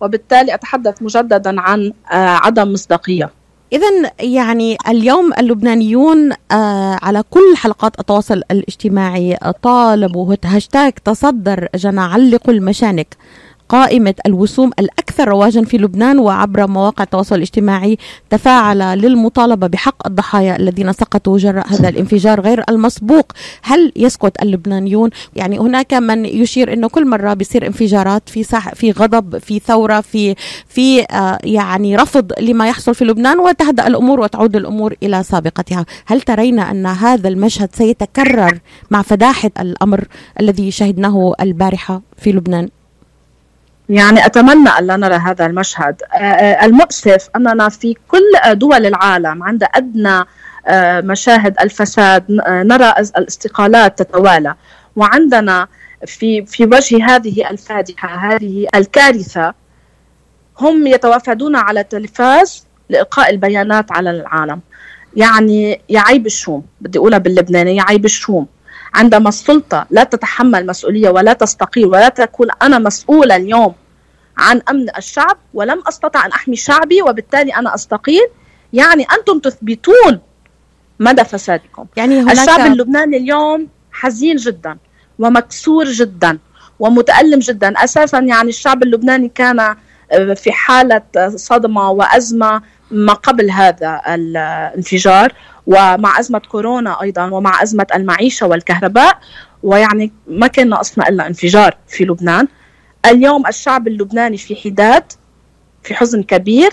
[0.00, 3.30] وبالتالي أتحدث مجددا عن عدم مصداقية.
[3.72, 12.54] إذا يعني اليوم اللبنانيون آه على كل حلقات التواصل الاجتماعي طالبوا هاشتاج تصدر جنا علقوا
[12.54, 13.16] المشانك.
[13.68, 17.98] قائمة الوسوم الأكثر رواجا في لبنان وعبر مواقع التواصل الاجتماعي
[18.30, 23.32] تفاعل للمطالبة بحق الضحايا الذين سقطوا جراء هذا الانفجار غير المسبوق.
[23.62, 28.90] هل يسكت اللبنانيون؟ يعني هناك من يشير أنه كل مرة بيصير انفجارات في سح في
[28.90, 30.34] غضب في ثورة في
[30.68, 35.86] في آه يعني رفض لما يحصل في لبنان وتهدأ الأمور وتعود الأمور إلى سابقتها.
[36.06, 38.58] هل ترين أن هذا المشهد سيتكرر
[38.90, 40.04] مع فداحة الأمر
[40.40, 42.68] الذي شهدناه البارحة في لبنان؟
[43.88, 46.02] يعني أتمنى أن لا نرى هذا المشهد.
[46.14, 50.24] آه، آه، المؤسف أننا في كل دول العالم عند أدنى
[50.66, 54.54] آه، مشاهد الفساد نرى الاستقالات تتوالى.
[54.96, 55.68] وعندنا
[56.06, 59.54] في في وجه هذه الفادحة هذه الكارثة
[60.60, 64.60] هم يتوافدون على التلفاز لإلقاء البيانات على العالم.
[65.16, 68.46] يعني يعيب الشوم بدي أقولها باللبناني يعيب الشوم.
[68.98, 73.74] عندما السلطة لا تتحمل مسؤولية ولا تستقيل ولا تقول أنا مسؤولة اليوم
[74.38, 78.26] عن أمن الشعب ولم أستطع أن أحمي شعبي وبالتالي أنا أستقيل
[78.72, 80.20] يعني أنتم تثبتون
[81.00, 81.86] مدى فسادكم.
[81.96, 82.38] يعني هناك...
[82.38, 84.78] الشعب اللبناني اليوم حزين جدا
[85.18, 86.38] ومكسور جدا
[86.80, 87.74] ومتألم جدا.
[87.84, 91.02] أساسا يعني الشعب اللبناني كان آه، في حالة
[91.36, 95.32] صدمة وأزمة ما قبل هذا الانفجار.
[95.68, 99.18] ومع أزمة كورونا أيضا ومع أزمة المعيشة والكهرباء
[99.62, 102.48] ويعني ما كان ناقصنا إلا انفجار في لبنان.
[103.06, 105.12] اليوم الشعب اللبناني في حداد
[105.82, 106.70] في حزن كبير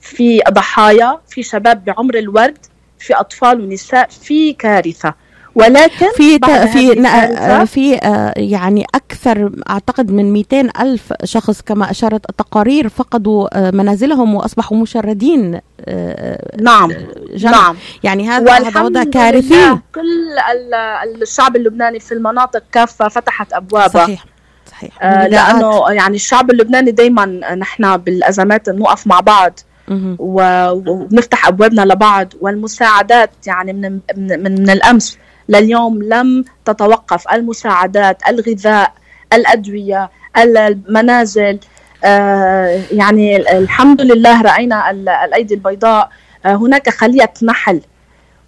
[0.00, 2.58] في ضحايا في شباب بعمر الورد
[2.98, 5.14] في أطفال ونساء في كارثة.
[5.58, 6.38] ولكن في
[6.72, 13.48] في آه، في آه، يعني أكثر أعتقد من 200 ألف شخص كما أشارت التقارير فقدوا
[13.52, 15.60] آه، منازلهم وأصبحوا مشردين
[16.60, 16.92] نعم
[17.34, 17.50] جنة.
[17.50, 17.76] نعم.
[18.02, 19.78] يعني هذا هذا وضع كارثي.
[19.94, 20.02] كل
[21.22, 24.24] الشعب اللبناني في المناطق كافة فتحت ابوابها صحيح
[24.70, 25.04] صحيح.
[25.04, 29.60] لأنه يعني الشعب اللبناني دائما نحن بالأزمات نوقف مع بعض
[30.18, 35.18] ونفتح أبوابنا لبعض والمساعدات يعني من من, من الأمس
[35.48, 38.92] لليوم لم تتوقف المساعدات الغذاء
[39.32, 41.58] الأدوية المنازل
[42.04, 44.90] آه، يعني الحمد لله رأينا
[45.24, 46.10] الأيدي البيضاء
[46.46, 47.80] آه، هناك خلية نحل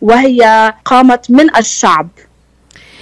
[0.02, 2.08] وهي قامت من الشعب.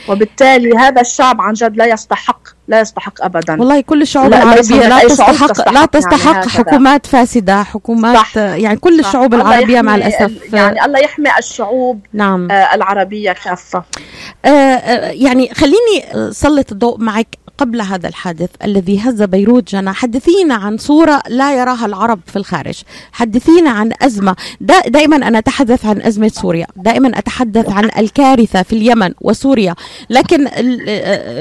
[0.09, 3.61] وبالتالي هذا الشعب عن جد لا يستحق لا يستحق ابدا.
[3.61, 8.37] والله كل الشعوب العربيه لا تستحق, تستحق لا تستحق يعني حكومات فاسدة حكومات صح.
[8.37, 9.07] يعني كل صح.
[9.07, 10.53] الشعوب العربية مع الأسف.
[10.53, 12.51] يعني الله يحمي الشعوب نعم.
[12.51, 13.83] آه العربية كافه
[14.45, 20.55] آه, آه، يعني خليني سلط الضوء معك قبل هذا الحادث الذي هز بيروت جنى حدثينا
[20.55, 22.83] عن صورة لا يراها العرب في الخارج.
[23.13, 24.37] حدثينا عن أزمة.
[24.61, 26.67] دا دائما أنا أتحدث عن أزمة سوريا.
[26.77, 29.75] دائما أتحدث عن الكارثة في اليمن وسوريا.
[30.11, 30.49] لكن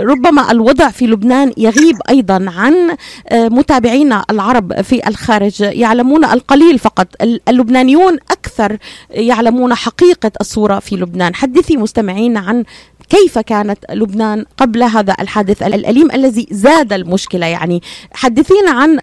[0.10, 2.98] ربما الوضع في لبنان يغيب أيضا عن
[3.34, 5.62] متابعينا العرب في الخارج.
[5.62, 7.08] يعلمون القليل فقط.
[7.22, 8.78] اللبنانيون أكثر
[9.10, 11.36] يعلمون حقيقة الصورة في لبنان.
[11.36, 12.64] حدثي مستمعين عن
[13.10, 17.46] كيف كانت لبنان قبل هذا الحادث الأليم الذي زاد المشكلة.
[17.46, 17.82] يعني
[18.14, 19.00] حدثينا عن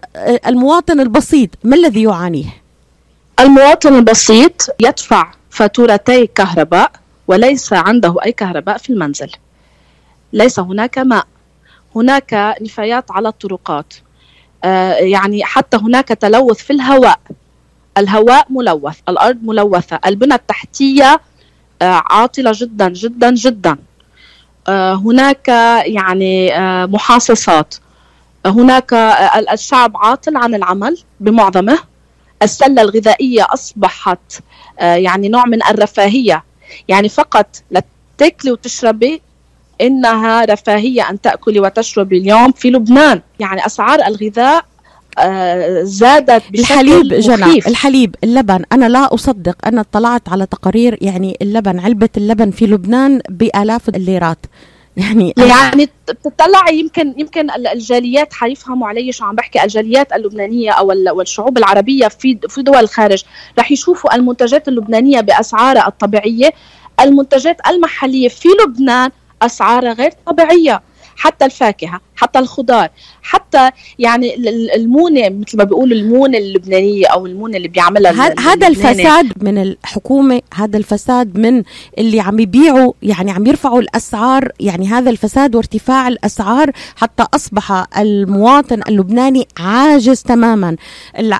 [0.47, 1.49] المواطن البسيط.
[1.63, 2.45] ما الذي يعانيه؟
[3.39, 6.91] المواطن البسيط يدفع فاتورتي كهرباء
[7.27, 9.31] وليس عنده أي كهرباء في المنزل.
[10.33, 11.27] ليس هناك ماء.
[11.95, 13.93] هناك نفايات على الطرقات.
[14.63, 17.19] آه يعني حتى هناك تلوث في الهواء.
[17.97, 21.21] الهواء ملوث الأرض ملوثة البنى التحتية
[21.81, 23.77] آه عاطلة جدا جدا جدا.
[24.67, 25.47] آه هناك
[25.85, 26.51] يعني
[26.87, 27.75] محاصصات.
[28.45, 28.93] هناك
[29.51, 31.79] الشعب عاطل عن العمل بمعظمه.
[32.43, 34.39] السلة الغذائية أصبحت
[34.79, 36.43] يعني نوع من الرفاهية.
[36.87, 39.21] يعني فقط لتاكلي وتشربي
[39.81, 43.21] إنها رفاهية أن تاكلي وتشربي اليوم في لبنان.
[43.39, 44.65] يعني أسعار الغذاء
[45.83, 48.63] زادت بشكل الحليب جنى الحليب اللبن.
[48.71, 54.37] أنا لا أصدق أنا اطلعت على تقارير يعني اللبن علبة اللبن في لبنان بآلاف الليرات.
[54.97, 59.63] يعني يعني بتطلعي يمكن يمكن الجاليات حيفهموا علي شو عم بحكي.
[59.63, 63.23] الجاليات اللبنانية أو والشعوب العربية في في دول الخارج
[63.59, 66.53] رح يشوفوا المنتجات اللبنانية بأسعارها الطبيعية.
[66.99, 69.11] المنتجات المحلية في لبنان
[69.41, 70.81] اسعارها غير طبيعية
[71.17, 72.89] حتى الفاكهة حتى الخضار
[73.21, 73.69] حتى
[73.99, 74.35] يعني
[74.75, 80.77] المونة مثل ما بيقولوا المونة اللبنانية أو المونة اللي بيعملها هذا الفساد من الحكومة هذا
[80.77, 81.63] الفساد من
[81.97, 88.81] اللي عم يبيعوا يعني عم يرفعوا الأسعار يعني هذا الفساد وارتفاع الأسعار حتى أصبح المواطن
[88.87, 90.75] اللبناني عاجز تماما.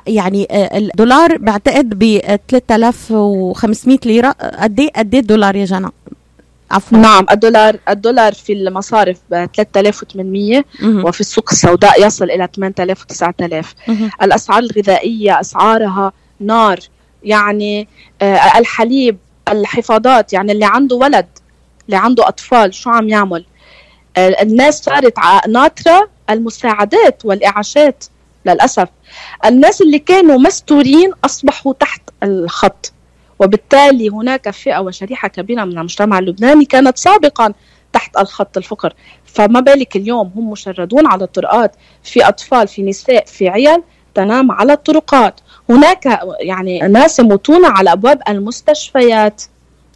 [0.06, 4.30] يعني الدولار بعتقد ب 3500 ليرة.
[4.30, 5.88] قد إيه قد إيه الدولار يا جنى؟
[6.70, 6.98] عفوا.
[6.98, 13.74] نعم الدولار الدولار في المصارف ب 3800 وفي السوق السوداء يصل إلى 8000 و 9000
[14.22, 16.78] الأسعار الغذائية أسعارها نار
[17.22, 17.88] يعني
[18.22, 19.16] آه الحليب
[19.48, 21.26] الحفاضات يعني اللي عنده ولد
[21.86, 23.44] اللي عنده أطفال شو عم يعمل؟
[24.16, 25.14] آه الناس صارت
[25.48, 28.04] ناطرة المساعدات والإعاشات
[28.46, 28.88] للأسف.
[29.44, 32.92] الناس اللي كانوا مستورين أصبحوا تحت الخط.
[33.38, 37.52] وبالتالي هناك فئة وشريحة كبيرة من المجتمع اللبناني كانت سابقا
[37.92, 38.94] تحت الخط الفقر.
[39.24, 43.82] فما بالك اليوم هم مشردون على الطرقات في أطفال في نساء في عيال
[44.14, 45.40] تنام على الطرقات.
[45.70, 49.42] هناك يعني ناس يموتون على أبواب المستشفيات.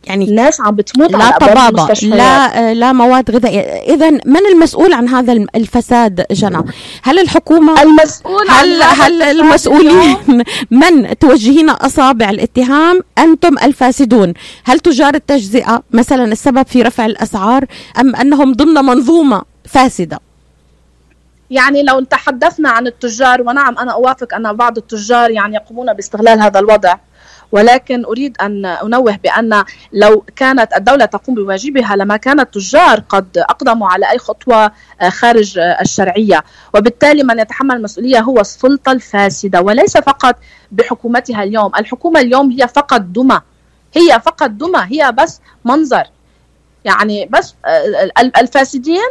[0.04, 3.60] يعني الناس عم بتموت لا طبابة لا لا مواد غذائية.
[3.94, 6.62] إذا من المسؤول عن هذا الفساد جنى؟
[7.02, 10.16] هل الحكومة؟ المسؤول هل هل المسؤولين
[10.80, 14.34] من توجهين أصابع الاتهام؟ أنتم الفاسدون.
[14.64, 17.64] هل تجار التجزئة مثلا السبب في رفع الأسعار؟
[18.00, 20.20] أم أنهم ضمن منظومة فاسدة؟
[21.50, 26.60] يعني لو تحدثنا عن التجار ونعم أنا أوافق أن بعض التجار يعني يقومون باستغلال هذا
[26.60, 26.94] الوضع.
[27.52, 33.88] ولكن أريد أن أنوه بأن لو كانت الدولة تقوم بواجبها لما كان التجار قد أقدموا
[33.88, 34.72] على أي خطوة
[35.08, 36.44] خارج الشرعية.
[36.74, 40.36] وبالتالي من يتحمل المسؤولية هو السلطة الفاسدة وليس فقط
[40.72, 41.72] بحكومتها اليوم.
[41.78, 43.40] الحكومة اليوم هي فقط دمى.
[43.94, 44.86] هي فقط دمى.
[44.86, 46.04] هي بس منظر.
[46.84, 47.54] يعني بس
[48.38, 49.08] الفاسدين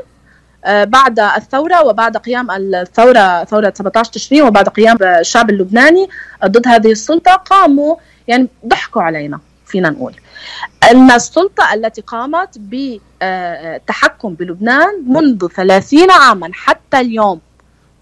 [0.67, 6.09] بعد الثورة وبعد قيام الثورة ثورة 17 تشرين وبعد قيام الشعب اللبناني
[6.45, 7.95] ضد هذه السلطة قاموا
[8.29, 10.13] يعني ضحكوا علينا فينا نقول.
[10.91, 17.41] أن السلطة التي قامت بتحكم بلبنان منذ 30 عاما حتى اليوم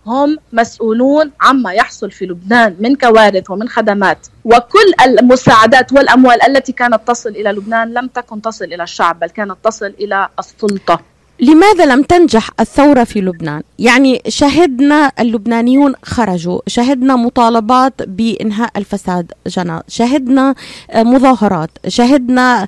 [0.06, 4.28] هم مسؤولون عما يحصل في لبنان من كوارث ومن خدمات.
[4.46, 9.58] وكل المساعدات والأموال التي كانت تصل إلى لبنان لم تكن تصل إلى الشعب بل كانت
[9.64, 11.02] تصل إلى السلطة.
[11.40, 19.80] لماذا لم تنجح الثورة في لبنان؟ يعني شهدنا اللبنانيون خرجوا شهدنا مطالبات بإنهاء الفساد جنى
[19.88, 20.56] شهدنا
[20.96, 22.68] مظاهرات شهدنا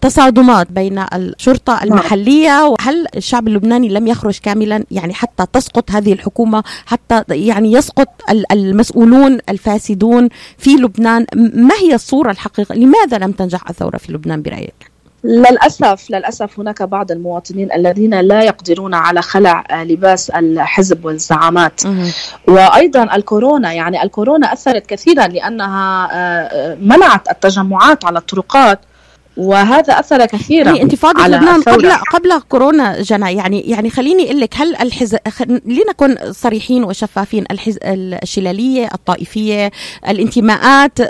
[0.00, 2.66] تصادمات بين الشرطة المحلية.
[2.66, 8.08] وهل الشعب اللبناني لم يخرج كاملا؟ يعني حتى تسقط هذه الحكومة حتى يعني يسقط
[8.52, 10.28] المسؤولون الفاسدون
[10.58, 11.26] في لبنان.
[11.54, 17.10] ما هي الصورة الحقيقية لماذا لم تنجح الثورة في لبنان برأيك؟ للأسف للأسف هناك بعض
[17.10, 21.80] المواطنين الذين لا يقدرون على خلع لباس الحزب والزعامات.
[22.48, 26.08] وأيضا الكورونا يعني الكورونا أثرت كثيرا لأنها
[26.74, 28.80] منعت التجمعات على الطرقات.
[29.38, 34.54] وهذا أثر كثيرا هي انتفاضة لبنان قبل قبل كورونا جنى يعني يعني خليني أقول لك
[34.56, 35.16] هل الحز
[35.48, 37.78] لنكن صريحين وشفافين الحز...
[37.84, 39.70] الشلالية الطائفية
[40.08, 41.00] الانتماءات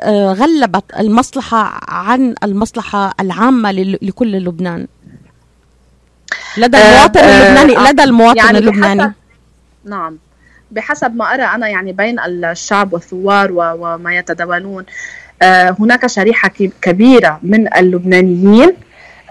[0.41, 4.87] غلبت المصلحة عن المصلحة العامة لكل لبنان؟
[6.57, 9.03] لدى المواطن آه اللبناني آه لدى المواطن يعني اللبناني.
[9.03, 9.13] بحسب
[9.85, 10.19] نعم.
[10.71, 17.75] بحسب ما أرى أنا يعني بين الشعب والثوار وما يتداولون آه هناك شريحة كبيرة من
[17.75, 18.77] اللبنانيين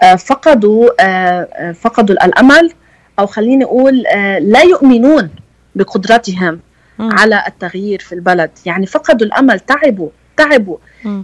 [0.02, 2.72] آه فقدوا آه فقدوا الأمل
[3.18, 4.02] أو خليني أقول
[4.40, 5.30] لا يؤمنون
[5.74, 6.60] بقدرتهم
[7.00, 8.50] على التغيير في البلد.
[8.66, 10.76] يعني فقدوا الأمل تعبوا تعبوا.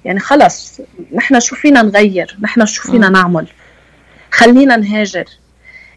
[0.05, 0.81] يعني خلص
[1.15, 3.47] نحن شو فينا نغير؟ نحن شو فينا نعمل؟
[4.31, 5.25] خلينا نهاجر.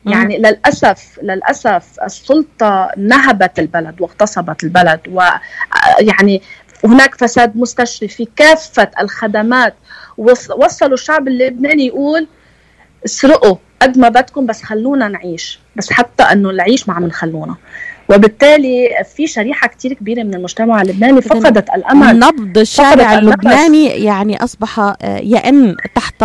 [0.05, 6.41] يعني للأسف للأسف السلطة نهبت البلد واغتصبت البلد ويعني
[6.84, 9.75] هناك فساد مستشري في كافة الخدمات.
[10.17, 12.28] وصلوا الشعب اللبناني يقول
[13.05, 15.59] اسرقوا قد ما بدكم بس خلونا نعيش.
[15.75, 17.55] بس حتى إنه العيش ما عم نخلونا.
[18.09, 24.79] وبالتالي في شريحة كثير كبيرة من المجتمع اللبناني فقدت الأمل نبض الشارع اللبناني يعني أصبح
[24.79, 26.23] آه، يئن تحت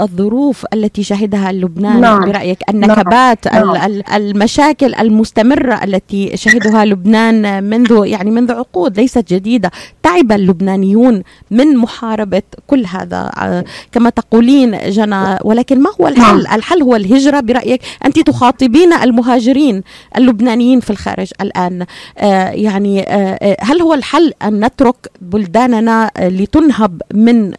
[0.00, 2.24] الظروف التي شهدها لبنان نعم.
[2.24, 3.74] برأيك النكبات نعم.
[3.74, 4.02] نعم.
[4.14, 9.70] المشاكل المستمرة التي شهدها لبنان منذ يعني منذ عقود ليست جديدة
[10.02, 16.54] تعب اللبنانيون من محاربة كل هذا آه، كما تقولين جنى ولكن ما هو الحل نعم.
[16.54, 19.82] الحل هو الهجرة برأيك أنت تخاطبين المهاجرين
[20.16, 21.86] اللبنانيين في الخارج الخارج الآن
[22.18, 27.52] آه، يعني آه، آه، هل هو الحل أن نترك بلداننا لتنهب من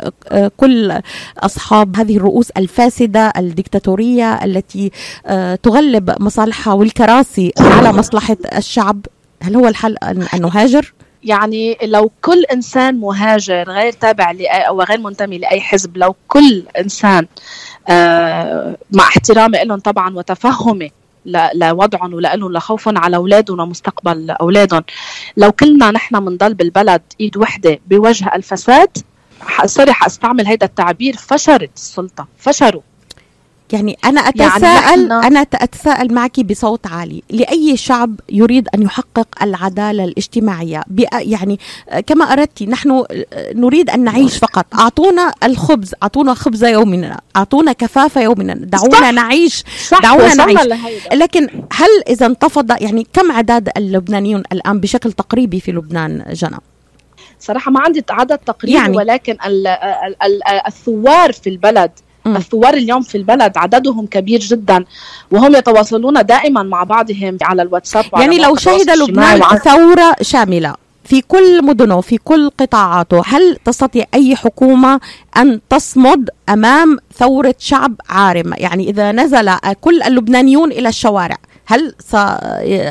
[0.58, 1.00] كل
[1.40, 4.92] أصحاب هذه الرؤوس الفاسدة الدكتاتورية التي
[5.64, 9.06] تغلب مصالحها والكراسي على مصلحة الشعب
[9.42, 10.94] هل هو الحل أن نهاجر؟
[11.24, 16.64] يعني لو كل إنسان مهاجر غير تابع لأي أو غير منتمي لأي حزب لو كل
[16.80, 17.28] إنسان
[18.92, 20.92] مع احترامي لهم طبعا وتفهمي
[21.54, 24.84] لوضعهم ولهم لخوفهم على اولادهم ومستقبل اولادهم
[25.38, 28.98] لو كلنا نحن بنضل بالبلد إيد وحدة بوجه الفساد
[29.66, 32.82] سوري حأستعمل هيدا التعبير فشرت السلطة فشروا.
[33.72, 37.24] يعني أنا أتساءل يعني أنا أتساءل معك بصوت عالي.
[37.30, 41.60] لأي شعب يريد أن يحقق العدالة الاجتماعية؟ يعني
[42.08, 43.04] كما أردت نحن
[43.56, 44.66] نريد أن نعيش فقط.
[44.80, 48.54] أعطونا الخبز أعطونا خبز يومنا أعطونا كفاف يومنا.
[48.54, 49.12] دعونا صح.
[49.12, 50.60] نعيش صح دعونا نعيش.
[51.14, 56.58] لكن هل إذا انتفض يعني كم عدد اللبنانيون الآن بشكل تقريبي في لبنان جنى؟
[57.40, 59.38] صراحة ما عندي عدد تقريبي يعني؟ ولكن
[60.68, 61.92] الثوار في البلد
[62.28, 64.86] الثوار اليوم في البلد عددهم كبير جدا
[65.32, 71.66] وهم يتواصلون دائما مع بعضهم على الواتساب يعني لو شهد لبنان ثورة شاملة في كل
[71.66, 75.00] مدنه في كل قطاعاته هل تستطيع أي حكومة
[75.38, 81.94] أن تصمد أمام ثورة شعب عارمة يعني إذا نزل كل اللبنانيون إلى الشوارع هل.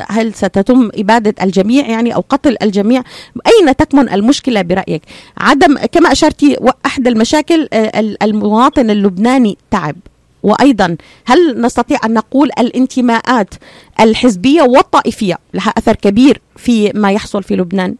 [0.09, 3.03] هل ستتم إبادة الجميع يعني أو قتل الجميع
[3.47, 5.01] أين تكمن المشكلة برأيك
[5.37, 9.95] عدم كما أشرتي أحد المشاكل آه، المواطن اللبناني تعب
[10.43, 13.53] وأيضا هل نستطيع أن نقول الانتماءات
[13.99, 17.95] الحزبية والطائفية لها أثر كبير في ما يحصل في لبنان؟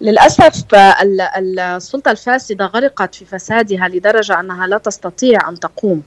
[0.00, 6.02] للأسف السلطة الفاسدة غرقت في فسادها لدرجة أنها لا تستطيع أن تقوم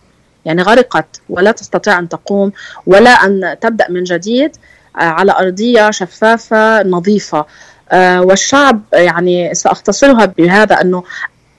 [0.46, 2.52] يعني غرقت ولا تستطيع أن تقوم
[2.88, 4.56] ولا أن تبدأ من جديد
[4.96, 7.46] آه، على أرضية شفافة نظيفة.
[7.92, 11.04] آه، والشعب يعني سأختصرها بهذا أنه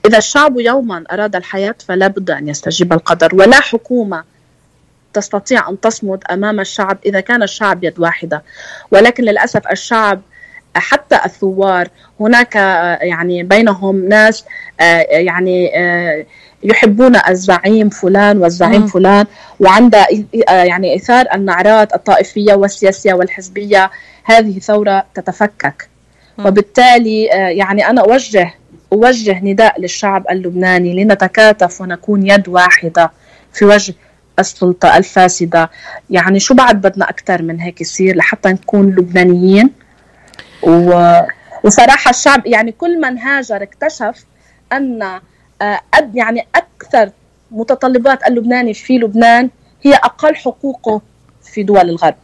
[0.05, 4.23] إذا الشعب يوما أراد الحياة فلا بد أن يستجيب القدر ولا حكومة
[5.13, 8.43] تستطيع أن تصمد أمام الشعب إذا كان الشعب يد واحدة.
[8.91, 10.21] ولكن للأسف الشعب
[10.79, 11.87] حتى الثوار
[12.19, 14.45] هناك آه، يعني بينهم ناس
[15.09, 15.71] يعني
[16.63, 18.87] يحبون الزعيم فلان والزعيم مم.
[18.87, 19.25] فلان
[19.59, 19.95] وعند
[20.49, 23.91] يعني إثار النعرات الطائفية والسياسية والحزبية
[24.23, 25.89] هذه ثورة تتفكك.
[26.45, 28.53] وبالتالي آه، يعني أنا أوجه
[28.93, 33.11] أوجه نداء للشعب اللبناني لنتكاتف ونكون يد واحدة
[33.53, 33.93] في وجه
[34.39, 35.69] السلطة الفاسدة
[36.09, 39.69] يعني شو بعد بدنا أكثر من هيك يصير لحتى نكون لبنانيين
[40.63, 41.19] و...
[41.63, 44.25] وصراحة الشعب يعني كل من هاجر اكتشف
[44.73, 45.03] أن
[45.61, 47.11] آه، أد يعني أكثر
[47.51, 49.49] متطلبات اللبناني في لبنان
[49.81, 51.01] هي أقل حقوقه
[51.43, 52.15] في دول الغرب.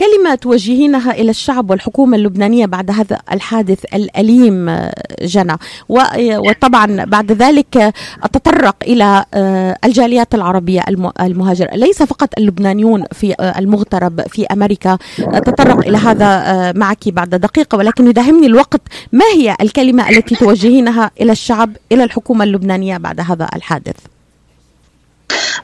[0.00, 4.88] كلمة توجهينها إلى الشعب والحكومة اللبنانية بعد هذا الحادث الأليم
[5.22, 5.56] جنى.
[5.88, 10.84] وطبعا بعد ذلك أتطرق إلى آه، الجاليات العربية
[11.20, 17.30] المهاجرة ليس فقط اللبنانيون في آه، المغترب في أمريكا أتطرق إلى هذا آه، معك بعد
[17.30, 18.80] دقيقة ولكن يداهمني الوقت.
[19.12, 23.96] ما هي الكلمة التي توجهينها إلى الشعب إلى الحكومة اللبنانية بعد هذا الحادث؟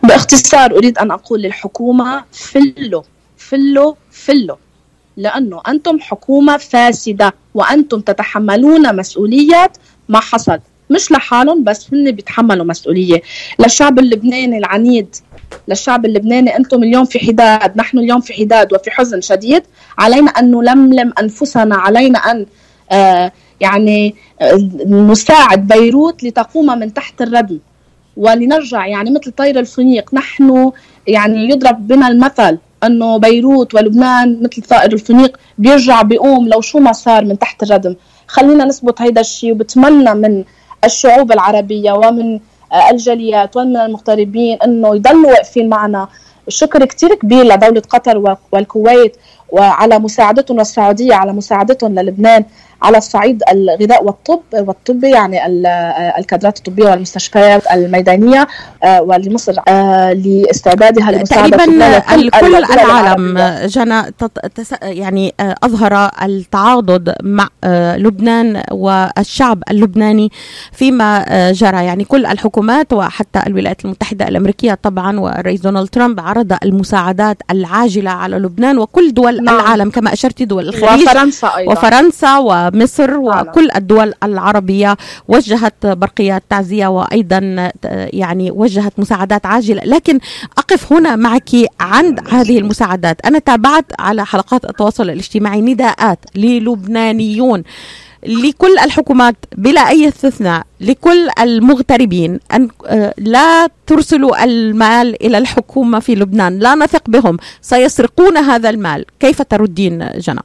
[0.03, 3.03] باختصار أريد أن أقول للحكومة فلوا
[3.49, 4.57] فلوا فلوا
[5.16, 9.72] لأنه أنتم حكومة فاسدة وأنتم تتحملون مسؤولية
[10.09, 10.59] ما حصل.
[10.90, 13.22] مش لحالهم بس هن بيتحملوا مسؤولية.
[13.59, 15.16] للشعب اللبناني العنيد
[15.68, 19.62] للشعب اللبناني أنتم اليوم في حداد نحن اليوم في حداد وفي حزن شديد.
[19.99, 22.47] علينا أن نلملم أنفسنا علينا أن
[22.90, 27.59] آه يعني آه نساعد بيروت لتقوم من تحت الردم.
[28.16, 30.72] ولنرجع يعني مثل طير الفنيق نحن
[31.07, 32.59] يعني يضرب بنا المثل.
[32.84, 37.94] أنه بيروت ولبنان مثل طائر الفنيق بيرجع بيقوم لو شو ما صار من تحت الردم.
[38.26, 40.44] خلينا نثبت هيدا الشيء وبتمنى من
[40.84, 42.40] الشعوب العربية ومن
[42.90, 46.08] الجاليات ومن المغتربين إنه يضلوا واقفين معنا.
[46.48, 49.16] الشكر كثير كبير لدولة قطر والكويت
[49.48, 52.44] وعلى مساعدتهم والسعودية على مساعدتهم للبنان.
[52.82, 55.46] على الصعيد الغذاء والطب والطبي يعني
[56.18, 58.46] الكادرات الطبية والمستشفيات الميدانية
[58.84, 61.98] آه، ولمصر آه، لاستعدادها لمساعدة تقريبا
[62.28, 64.02] كل العالم جنى
[64.82, 67.48] يعني آه، أظهر التعاضد مع
[67.96, 70.30] لبنان والشعب اللبناني
[70.72, 71.84] فيما جرى.
[71.84, 78.36] يعني كل الحكومات وحتى الولايات المتحدة الأمريكية طبعا والرئيس دونالد ترامب عرض المساعدات العاجلة على
[78.36, 79.54] لبنان وكل دول نعم.
[79.54, 81.72] العالم كما أشرت دول الخليج وفرنسا أيضا.
[81.72, 84.96] وفرنسا و مصر وكل الدول العربية
[85.28, 89.82] وجهت برقيات تعزية وأيضا يعني وجهت مساعدات عاجلة.
[89.84, 90.18] لكن
[90.58, 91.50] أقف هنا معك
[91.80, 93.26] عند هذه المساعدات.
[93.26, 97.62] أنا تابعت على حلقات التواصل الاجتماعي نداءات للبنانيون
[98.26, 102.68] لكل الحكومات بلا أي استثناء لكل المغتربين أن
[103.18, 106.58] لا ترسلوا المال إلى الحكومة في لبنان.
[106.58, 107.36] لا نثق بهم.
[107.62, 109.04] سيسرقون هذا المال.
[109.20, 110.40] كيف تردين جنى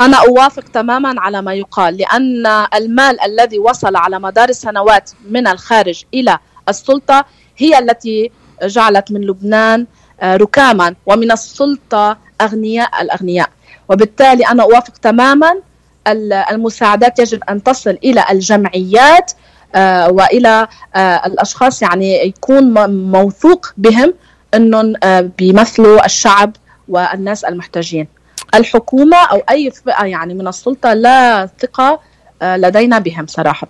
[0.00, 6.04] أنا أوافق تماما على ما يقال لأن المال الذي وصل على مدار السنوات من الخارج
[6.14, 6.38] إلى
[6.68, 7.24] السلطة
[7.56, 8.30] هي التي
[8.62, 9.86] جعلت من لبنان
[10.20, 13.48] آه، ركاما ومن السلطة أغنياء الأغنياء.
[13.88, 15.60] وبالتالي أنا أوافق تماما
[16.52, 19.32] المساعدات يجب أن تصل إلى الجمعيات
[19.74, 24.14] آه، وإلى آه، الأشخاص يعني يكون موثوق بهم
[24.54, 24.92] إنهم
[25.38, 26.56] بيمثلوا الشعب
[26.88, 28.19] والناس المحتاجين.
[28.54, 32.00] الحكومة أو أي فئة يعني من السلطة لا ثقة
[32.42, 33.68] آه، لدينا بهم صراحة.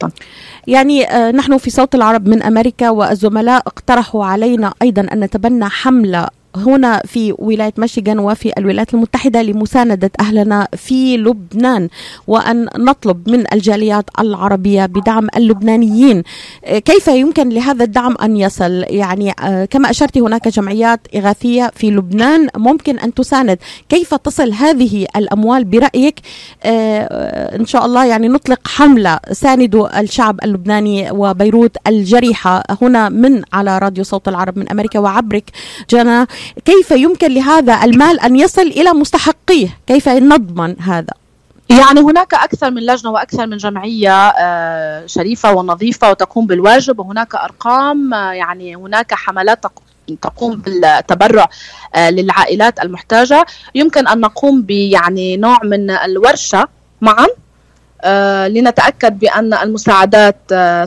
[0.66, 6.28] يعني آه، نحن في صوت العرب من أمريكا والزملاء اقترحوا علينا أيضا أن نتبنى حملة
[6.56, 11.88] هنا في ولاية ميشيغان وفي الولايات المتحدة لمساندة أهلنا في لبنان
[12.26, 16.22] وأن نطلب من الجاليات العربية بدعم اللبنانيين.
[16.66, 22.48] كيف يمكن لهذا الدعم أن يصل؟ يعني آه، كما أشرت هناك جمعيات إغاثية في لبنان
[22.56, 23.58] ممكن أن تساند.
[23.88, 26.20] كيف تصل هذه الأموال برأيك؟
[26.62, 33.78] آه، إن شاء الله يعني نطلق حملة ساندوا الشعب اللبناني وبيروت الجريحة هنا من على
[33.78, 35.44] راديو صوت العرب من أمريكا وعبرك
[35.90, 36.26] جنى.
[36.64, 41.14] كيف يمكن لهذا المال أن يصل إلى مستحقيه؟ كيف نضمن هذا؟
[41.70, 48.14] يعني هناك أكثر من لجنة وأكثر من جمعية آه، شريفة ونظيفة وتقوم بالواجب وهناك أرقام
[48.14, 49.64] آه، يعني هناك حملات
[50.22, 51.48] تقوم بالتبرع
[51.94, 53.46] آه، للعائلات المحتاجة.
[53.74, 56.68] يمكن أن نقوم بيعني نوع من الورشة
[57.00, 57.26] معا
[58.48, 60.36] لنتأكد بأن المساعدات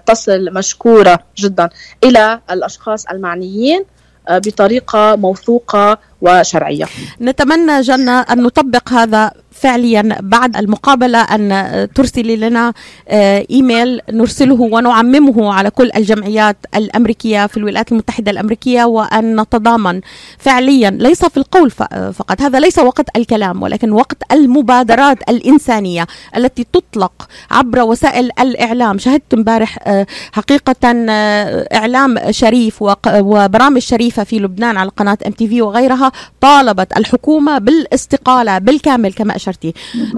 [0.05, 1.69] تصل مشكورة جدا
[2.03, 3.85] إلى الأشخاص المعنيين.
[4.29, 6.85] بطريقة موثوقة وشرعية.
[7.21, 9.31] نتمنى جنة أن نطبق هذا
[9.63, 12.73] فعليا بعد المقابلة أن ترسلي لنا
[13.07, 20.01] آه، إيميل نرسله ونعممه على كل الجمعيات الأمريكية في الولايات المتحدة الأمريكية وأن نتضامن
[20.37, 20.89] فعليا.
[20.89, 22.41] ليس في القول فقط.
[22.41, 26.07] هذا ليس وقت الكلام ولكن وقت المبادرات الإنسانية
[26.37, 28.97] التي تطلق عبر وسائل الإعلام.
[28.97, 35.47] شهدت امبارح آه، حقيقة آه، إعلام شريف وبرامج شريفة في لبنان على قناة ام تي
[35.47, 36.11] في وغيرها
[36.41, 39.52] طالبت الحكومة بالإستقالة بالكامل كما اشرتي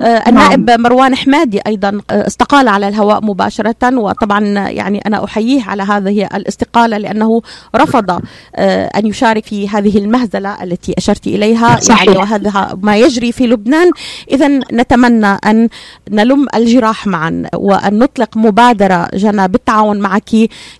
[0.01, 0.81] آه، النائب نعم.
[0.81, 6.97] مروان حمادي أيضا آه، استقال على الهواء مباشرة وطبعا يعني أنا أحييه على هذه الاستقالة
[6.97, 7.41] لأنه
[7.75, 8.21] رفض
[8.55, 11.79] آه، أن يشارك في هذه المهزلة التي أشرت إليها.
[11.79, 12.03] صحيح.
[12.03, 13.91] يعني وهذا ما يجري في لبنان.
[14.31, 15.69] اذا نتمنى أن
[16.11, 20.29] نلم الجراح معا وأن نطلق مبادرة جنى بالتعاون معك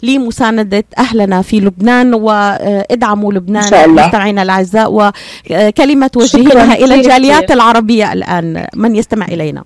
[0.04, 5.16] لمساندة أهلنا في لبنان وإدعموا لبنان مستمعينا الأعزاء
[5.52, 8.45] وكلمة توجهينها إلى الجاليات العربية الآن.
[8.52, 9.64] الآن من يستمع إلينا.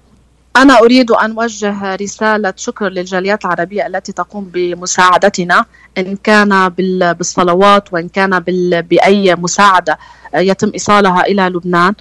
[0.57, 5.65] أنا أريد أن أوجه رسالة شكر للجاليات العربية التي تقوم بمساعدتنا
[5.97, 6.69] إن كان
[7.13, 8.39] بالصلوات وإن كان
[8.81, 9.97] بأي مساعدة
[10.35, 11.93] يتم إيصالها إلى لبنان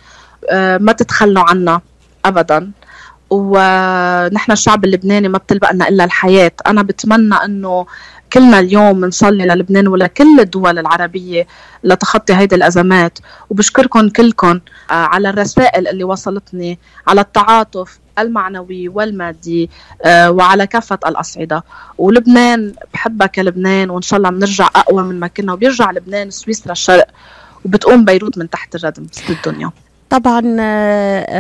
[0.51, 1.81] آه، ما تتخلوا عنا
[2.25, 2.71] أبدا.
[3.31, 6.53] ونحن الشعب اللبناني ما بتلبقنا إلا الحياة.
[6.67, 7.87] أنا بتمنى أنه
[8.33, 11.47] كلنا اليوم بنصلي للبنان ولكل الدول العربية
[11.85, 13.19] لتخطي هيدي الأزمات.
[13.51, 14.61] وبشكركم كلكم
[14.91, 19.71] آه، على الرسائل اللي وصلتني على التعاطف المعنوي والمادي
[20.07, 21.65] وعلى كافة الأصعدة.
[21.99, 27.07] ولبنان بحبها كلبنان وإن شاء الله بنرجع أقوى من ما كنا وبيرجع لبنان سويسرا الشرق
[27.65, 29.71] وبتقوم بيروت من تحت الردم الدنيا.
[30.11, 30.41] طبعا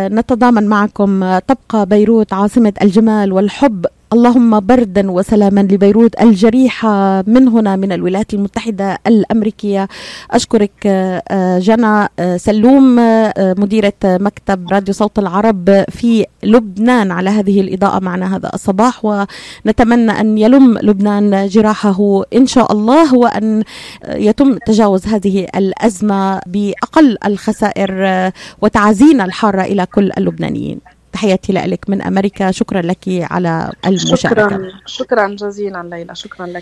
[0.08, 1.38] نتضامن معكم.
[1.38, 3.86] تبقى بيروت عاصمة الجمال والحب.
[4.12, 9.88] اللهم بردا وسلاما لبيروت الجريحة من هنا من الولايات المتحدة الأمريكية.
[10.30, 17.60] أشكرك آه، جنى آه، سلوم آه، مديرة مكتب راديو صوت العرب في لبنان على هذه
[17.60, 19.04] الإضاءة معنا هذا الصباح.
[19.04, 23.62] ونتمنى أن يلم لبنان جراحه إن شاء الله وأن
[24.08, 27.90] يتم تجاوز هذه الأزمة بأقل الخسائر
[28.62, 30.97] وتعزينا الحارة إلى كل اللبنانيين.
[31.18, 32.50] تحياتي لك من أمريكا.
[32.50, 34.48] شكرا لك على المشاركة.
[34.48, 36.14] شكرا شكرا جزيلا ليلى.
[36.14, 36.56] شكرا لك.